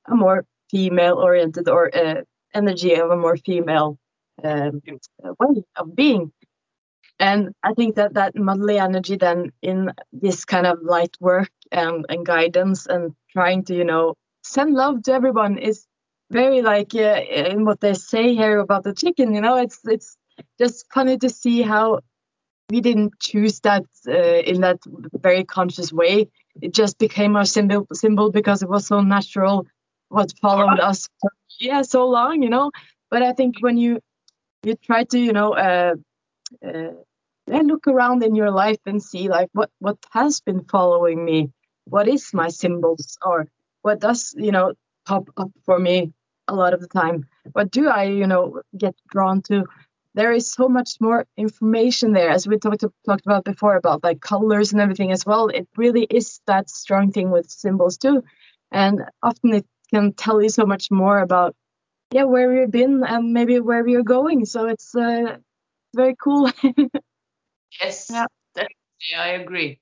a 0.06 0.14
more 0.14 0.44
female 0.70 1.16
oriented 1.18 1.68
or 1.68 1.90
uh, 1.94 2.22
energy 2.54 2.94
of 2.94 3.10
a 3.10 3.16
more 3.16 3.36
female 3.36 3.98
um, 4.44 4.82
uh, 5.24 5.32
way 5.38 5.64
of 5.76 5.94
being. 5.94 6.32
And 7.18 7.54
I 7.62 7.74
think 7.74 7.96
that 7.96 8.14
that 8.14 8.34
motherly 8.34 8.78
energy 8.78 9.16
then 9.16 9.52
in 9.62 9.92
this 10.12 10.44
kind 10.44 10.66
of 10.66 10.78
light 10.82 11.16
work 11.20 11.50
and, 11.70 12.06
and 12.08 12.24
guidance 12.26 12.86
and 12.86 13.14
trying 13.32 13.64
to, 13.64 13.74
you 13.74 13.84
know, 13.84 14.14
send 14.42 14.74
love 14.74 15.02
to 15.02 15.12
everyone 15.12 15.58
is 15.58 15.86
very 16.30 16.62
like 16.62 16.94
uh, 16.94 17.20
in 17.28 17.64
what 17.64 17.80
they 17.80 17.94
say 17.94 18.34
here 18.34 18.58
about 18.58 18.84
the 18.84 18.94
chicken, 18.94 19.34
you 19.34 19.40
know, 19.40 19.56
it's 19.56 19.80
it's 19.84 20.16
just 20.58 20.86
funny 20.92 21.18
to 21.18 21.28
see 21.28 21.62
how 21.62 22.00
we 22.70 22.80
didn't 22.80 23.18
choose 23.18 23.60
that 23.60 23.84
uh, 24.08 24.12
in 24.12 24.60
that 24.60 24.78
very 25.12 25.44
conscious 25.44 25.92
way. 25.92 26.28
It 26.62 26.72
just 26.72 26.98
became 26.98 27.36
our 27.36 27.44
symbol 27.44 27.86
symbol 27.92 28.30
because 28.30 28.62
it 28.62 28.68
was 28.68 28.86
so 28.86 29.00
natural 29.00 29.66
what 30.08 30.32
followed 30.40 30.80
us 30.80 31.08
for 31.20 31.30
yeah 31.58 31.82
so 31.82 32.08
long, 32.08 32.42
you 32.42 32.50
know. 32.50 32.70
But 33.10 33.22
I 33.22 33.32
think 33.32 33.56
when 33.60 33.76
you 33.76 34.00
you 34.62 34.76
try 34.76 35.04
to 35.04 35.18
you 35.18 35.32
know 35.32 35.54
uh, 35.54 35.94
uh, 36.64 36.92
look 37.48 37.88
around 37.88 38.22
in 38.22 38.36
your 38.36 38.52
life 38.52 38.78
and 38.86 39.02
see 39.02 39.28
like 39.28 39.48
what 39.52 39.70
what 39.80 39.98
has 40.12 40.40
been 40.40 40.64
following 40.64 41.24
me, 41.24 41.50
what 41.86 42.06
is 42.06 42.32
my 42.32 42.48
symbols 42.48 43.18
or 43.24 43.48
what 43.82 43.98
does 43.98 44.32
you 44.36 44.52
know 44.52 44.74
pop 45.06 45.28
up 45.36 45.50
for 45.64 45.78
me 45.78 46.12
a 46.50 46.54
lot 46.54 46.74
of 46.74 46.80
the 46.80 46.88
time. 46.88 47.26
What 47.52 47.70
do 47.70 47.88
I 47.88 48.04
you 48.04 48.26
know 48.26 48.62
get 48.76 48.94
drawn 49.08 49.42
to? 49.42 49.64
There 50.14 50.32
is 50.32 50.52
so 50.52 50.68
much 50.68 50.96
more 51.00 51.26
information 51.36 52.12
there, 52.12 52.30
as 52.30 52.46
we 52.46 52.58
talked 52.58 52.84
talked 53.06 53.26
about 53.26 53.44
before 53.44 53.76
about 53.76 54.02
like 54.02 54.20
colors 54.20 54.72
and 54.72 54.80
everything 54.80 55.12
as 55.12 55.24
well. 55.24 55.48
It 55.48 55.68
really 55.76 56.06
is 56.10 56.40
that 56.46 56.68
strong 56.68 57.12
thing 57.12 57.30
with 57.30 57.48
symbols 57.50 57.96
too, 57.96 58.24
and 58.72 59.02
often 59.22 59.54
it 59.54 59.66
can 59.92 60.12
tell 60.12 60.42
you 60.42 60.48
so 60.48 60.66
much 60.66 60.90
more 60.90 61.20
about 61.20 61.54
yeah 62.12 62.24
where 62.24 62.52
you've 62.54 62.70
been 62.70 63.04
and 63.04 63.32
maybe 63.32 63.60
where 63.60 63.86
you're 63.86 64.02
going. 64.02 64.44
So 64.46 64.66
it's 64.66 64.94
uh, 64.94 65.36
very 65.94 66.16
cool. 66.16 66.50
Yes, 67.80 68.10
Yeah. 68.10 68.26
I 69.16 69.28
agree. 69.28 69.80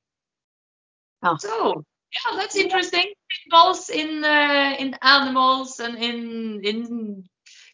Oh. 1.22 1.36
So 1.38 1.84
yeah, 2.12 2.36
that's 2.36 2.56
interesting. 2.56 3.12
Symbols 3.50 3.90
in 3.90 4.24
uh, 4.24 4.76
in 4.78 4.96
animals 5.02 5.80
and 5.80 5.98
in 5.98 6.60
in 6.64 7.24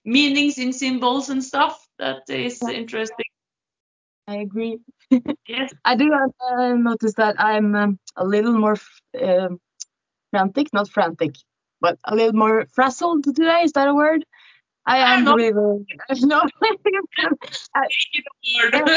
meanings 0.05 0.59
in 0.59 0.73
symbols 0.73 1.31
and 1.31 1.43
stuff. 1.45 1.87
That 1.99 2.23
is 2.29 2.61
Yeah. 2.63 2.71
interesting. 2.71 3.27
I 4.29 4.37
agree. 4.37 4.79
Yes. 5.49 5.73
I 5.85 5.97
do 5.97 6.13
uh, 6.13 6.75
notice 6.75 7.15
that 7.15 7.37
I'm 7.39 7.75
um, 7.75 7.99
a 8.17 8.25
little 8.25 8.55
more 8.59 8.77
um, 9.23 9.61
frantic, 10.31 10.69
not 10.73 10.89
frantic, 10.91 11.35
but 11.81 11.99
a 12.05 12.15
little 12.15 12.35
more 12.35 12.67
frazzled 12.75 13.25
today. 13.25 13.63
Is 13.65 13.73
that 13.73 13.89
a 13.89 13.95
word? 13.95 14.25
I 14.87 14.99
am 14.99 15.25
don't 15.25 15.37
really 15.37 15.87
no. 16.23 16.43
I- 17.75 17.89
Word. 18.73 18.97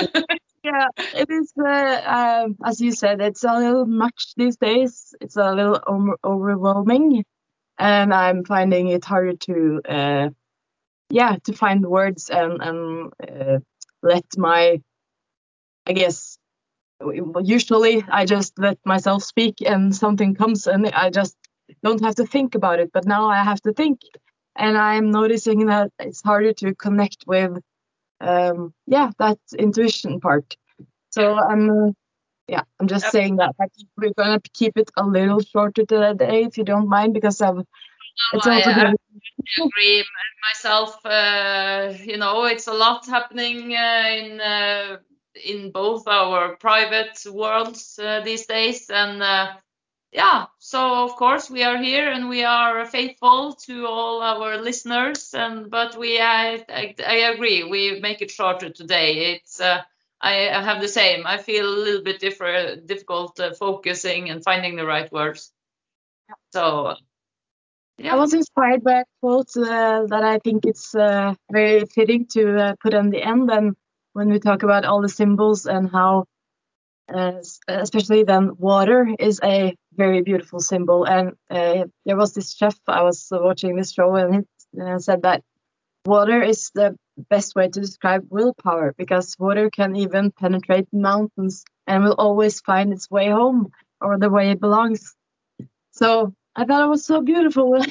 Yeah, 0.64 0.88
it 0.98 1.30
is. 1.30 1.54
Uh, 1.58 2.02
um, 2.46 2.58
as 2.66 2.82
you 2.82 2.92
said, 2.92 3.22
it's 3.22 3.44
a 3.44 3.54
little 3.54 3.86
much 3.86 4.34
these 4.36 4.58
days. 4.58 5.16
It's 5.22 5.38
a 5.38 5.52
little 5.54 5.80
over- 5.88 6.18
overwhelming, 6.24 7.24
and 7.78 8.14
I'm 8.14 8.44
finding 8.44 8.90
it 8.90 9.06
harder 9.06 9.34
to, 9.34 9.82
uh, 9.88 10.30
yeah, 11.10 11.38
to 11.46 11.54
find 11.54 11.86
words 11.86 12.30
and 12.30 12.62
and 12.62 13.14
uh, 13.28 13.60
let 14.04 14.26
my, 14.38 14.82
I 15.86 15.94
guess, 15.94 16.38
usually 17.44 18.04
I 18.10 18.26
just 18.26 18.58
let 18.60 18.78
myself 18.86 19.24
speak 19.24 19.62
and 19.62 19.96
something 19.96 20.36
comes 20.36 20.68
and 20.68 20.88
I 20.88 21.10
just 21.10 21.36
don't 21.84 22.04
have 22.04 22.16
to 22.16 22.26
think 22.26 22.56
about 22.56 22.80
it. 22.80 22.92
But 22.92 23.06
now 23.06 23.30
I 23.30 23.44
have 23.44 23.62
to 23.62 23.74
think, 23.74 24.02
and 24.56 24.78
I'm 24.78 25.12
noticing 25.12 25.68
that 25.68 25.92
it's 26.00 26.22
harder 26.22 26.54
to 26.54 26.76
connect 26.76 27.26
with, 27.28 27.60
um, 28.22 28.74
yeah, 28.86 29.12
that 29.20 29.38
intuition 29.58 30.20
part. 30.20 30.56
So 31.10 31.38
I'm, 31.38 31.70
uh, 31.70 31.92
yeah, 32.48 32.64
I'm 32.80 32.88
just 32.88 33.10
saying 33.10 33.38
that 33.38 33.56
we're 33.98 34.14
gonna 34.18 34.40
keep 34.54 34.78
it 34.78 34.92
a 34.98 35.06
little 35.06 35.40
shorter 35.40 35.86
today, 35.86 36.44
if 36.44 36.58
you 36.58 36.64
don't 36.64 36.90
mind, 36.90 37.14
because 37.14 37.42
I've, 37.42 37.60
it's 38.32 38.48
I- 38.48 38.62
I- 38.62 38.94
agree 39.76 40.04
myself. 40.48 41.06
Uh, 41.06 41.94
you 42.04 42.18
know, 42.18 42.46
it's 42.46 42.68
a 42.68 42.74
lot 42.74 43.06
happening 43.08 43.76
uh, 43.76 44.06
in 44.10 44.40
uh, 44.42 44.98
in 45.46 45.72
both 45.72 46.08
our 46.08 46.56
private 46.58 47.18
worlds 47.32 48.00
uh, 48.00 48.22
these 48.24 48.46
days, 48.46 48.90
and 48.90 49.22
uh, 49.22 49.54
yeah. 50.12 50.46
So 50.60 51.04
of 51.06 51.16
course 51.16 51.50
we 51.50 51.64
are 51.64 51.78
here 51.78 52.10
and 52.12 52.30
we 52.30 52.44
are 52.44 52.86
faithful 52.86 53.54
to 53.66 53.86
all 53.86 54.22
our 54.22 54.58
listeners. 54.62 55.34
And 55.34 55.70
but 55.70 55.98
we, 55.98 56.20
I, 56.20 56.64
I, 56.70 56.96
I 57.06 57.16
agree. 57.34 57.64
We 57.64 58.00
make 58.00 58.22
it 58.22 58.32
shorter 58.32 58.70
today. 58.70 59.36
It's. 59.36 59.60
Uh, 59.60 59.82
I, 60.20 60.32
have 60.64 60.82
the 60.82 60.88
same. 60.88 61.28
I 61.28 61.38
feel 61.38 61.68
a 61.68 61.84
little 61.84 62.04
bit 62.04 62.20
different, 62.20 62.88
difficult 62.88 63.40
uh, 63.40 63.54
focusing 63.54 64.32
and 64.32 64.44
finding 64.44 64.76
the 64.76 64.84
right 64.84 65.12
words. 65.12 65.52
So 66.54 66.96
yeah. 67.98 68.14
I 68.14 68.16
was 68.16 68.34
inspired 68.34 68.84
by 68.84 69.02
a 69.02 69.04
quote 69.22 69.56
uh, 69.58 70.06
that 70.08 70.24
I 70.24 70.40
think 70.40 70.66
it's 70.66 70.94
uh, 70.94 71.34
very 71.52 71.86
fitting 71.86 72.28
to 72.32 72.58
uh, 72.58 72.76
put 72.82 72.94
on 72.94 73.10
the 73.10 73.22
end. 73.22 73.50
And 73.50 73.76
when 74.14 74.30
we 74.30 74.40
talk 74.40 74.64
about 74.64 74.86
all 74.86 75.02
the 75.02 75.10
symbols 75.10 75.66
and 75.66 75.90
how, 75.90 76.26
uh, 77.14 77.34
especially 77.68 78.24
then, 78.24 78.58
water 78.58 79.08
is 79.20 79.40
a 79.44 79.76
very 79.98 80.22
beautiful 80.22 80.60
symbol. 80.60 81.06
And 81.06 81.34
uh, 81.50 81.86
there 82.06 82.18
was 82.18 82.34
this 82.34 82.54
chef 82.54 82.78
I 82.88 83.04
was 83.04 83.28
watching 83.32 83.76
this 83.76 83.92
show, 83.92 84.16
and 84.16 84.46
he 84.74 84.82
uh, 84.82 85.00
said 85.00 85.24
that 85.24 85.44
water 86.06 86.42
is 86.42 86.72
the 86.74 86.96
best 87.30 87.56
way 87.56 87.68
to 87.68 87.82
describe 87.82 88.26
willpower 88.30 88.94
because 88.98 89.36
water 89.40 89.70
can 89.70 89.96
even 89.96 90.32
penetrate 90.32 90.88
mountains 90.94 91.66
and 91.88 92.04
will 92.04 92.16
always 92.18 92.62
find 92.62 92.94
its 92.94 93.10
way 93.10 93.30
home 93.30 93.72
or 94.00 94.18
the 94.18 94.30
way 94.30 94.52
it 94.52 94.62
belongs. 94.62 95.16
So 95.92 96.34
I 96.56 96.66
thought 96.66 96.84
it 96.84 96.90
was 96.90 97.06
so 97.06 97.22
beautiful. 97.22 97.82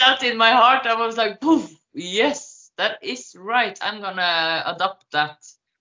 that 0.00 0.22
in 0.22 0.36
my 0.36 0.50
heart. 0.52 0.86
I 0.86 0.94
was 0.94 1.16
like, 1.16 1.40
poof, 1.40 1.70
yes, 1.94 2.70
that 2.76 2.98
is 3.02 3.36
right. 3.38 3.78
I'm 3.80 4.00
gonna 4.00 4.64
adopt 4.66 5.04
that. 5.12 5.38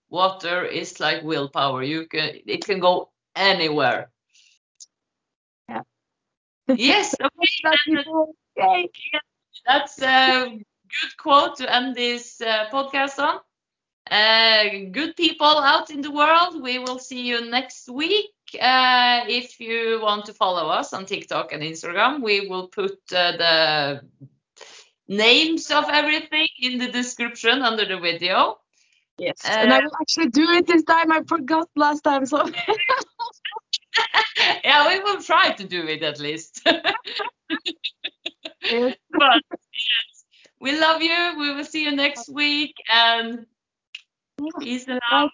Water 0.09 0.65
is 0.65 0.99
like 0.99 1.23
willpower. 1.23 1.83
You 1.83 2.07
can 2.07 2.39
it 2.45 2.65
can 2.65 2.79
go 2.79 3.11
anywhere. 3.35 4.09
Yes, 6.77 7.15
okay. 8.57 8.89
That's 9.65 10.01
a 10.01 10.49
good 10.49 11.17
quote 11.17 11.57
to 11.57 11.73
end 11.73 11.95
this 11.95 12.41
uh, 12.41 12.69
podcast 12.71 13.19
on. 13.19 13.39
Uh, 14.09 14.89
good 14.91 15.15
people 15.15 15.45
out 15.45 15.91
in 15.91 16.01
the 16.01 16.11
world. 16.11 16.61
We 16.61 16.79
will 16.79 16.99
see 16.99 17.21
you 17.27 17.49
next 17.49 17.87
week. 17.89 18.31
Uh, 18.59 19.21
if 19.27 19.59
you 19.59 19.99
want 20.01 20.25
to 20.25 20.33
follow 20.33 20.67
us 20.69 20.93
on 20.93 21.05
TikTok 21.05 21.53
and 21.53 21.61
Instagram, 21.61 22.23
we 22.23 22.47
will 22.47 22.67
put 22.67 22.97
uh, 23.13 23.37
the 23.37 24.01
names 25.07 25.69
of 25.69 25.85
everything 25.89 26.47
in 26.59 26.79
the 26.79 26.87
description 26.87 27.61
under 27.61 27.85
the 27.85 27.99
video. 27.99 28.57
Yes, 29.19 29.41
and 29.43 29.73
I 29.73 29.79
will 29.79 29.91
actually 30.01 30.29
do 30.29 30.49
it 30.51 30.65
this 30.65 30.83
time. 30.83 31.11
I 31.11 31.21
forgot 31.27 31.67
last 31.75 32.01
time, 32.01 32.25
so 32.25 32.37
yeah, 34.63 34.87
we 34.87 34.99
will 34.99 35.21
try 35.21 35.51
to 35.51 35.63
do 35.63 35.87
it 35.87 36.03
at 36.03 36.19
least. 36.19 36.61
yes. 36.65 36.95
but 39.11 39.41
yes, 39.51 40.25
we 40.59 40.79
love 40.79 41.01
you. 41.01 41.35
We 41.37 41.53
will 41.53 41.63
see 41.63 41.83
you 41.83 41.95
next 41.95 42.29
week 42.29 42.75
and 42.91 43.45
peace 44.59 44.85
and 44.87 44.99
love. 45.11 45.29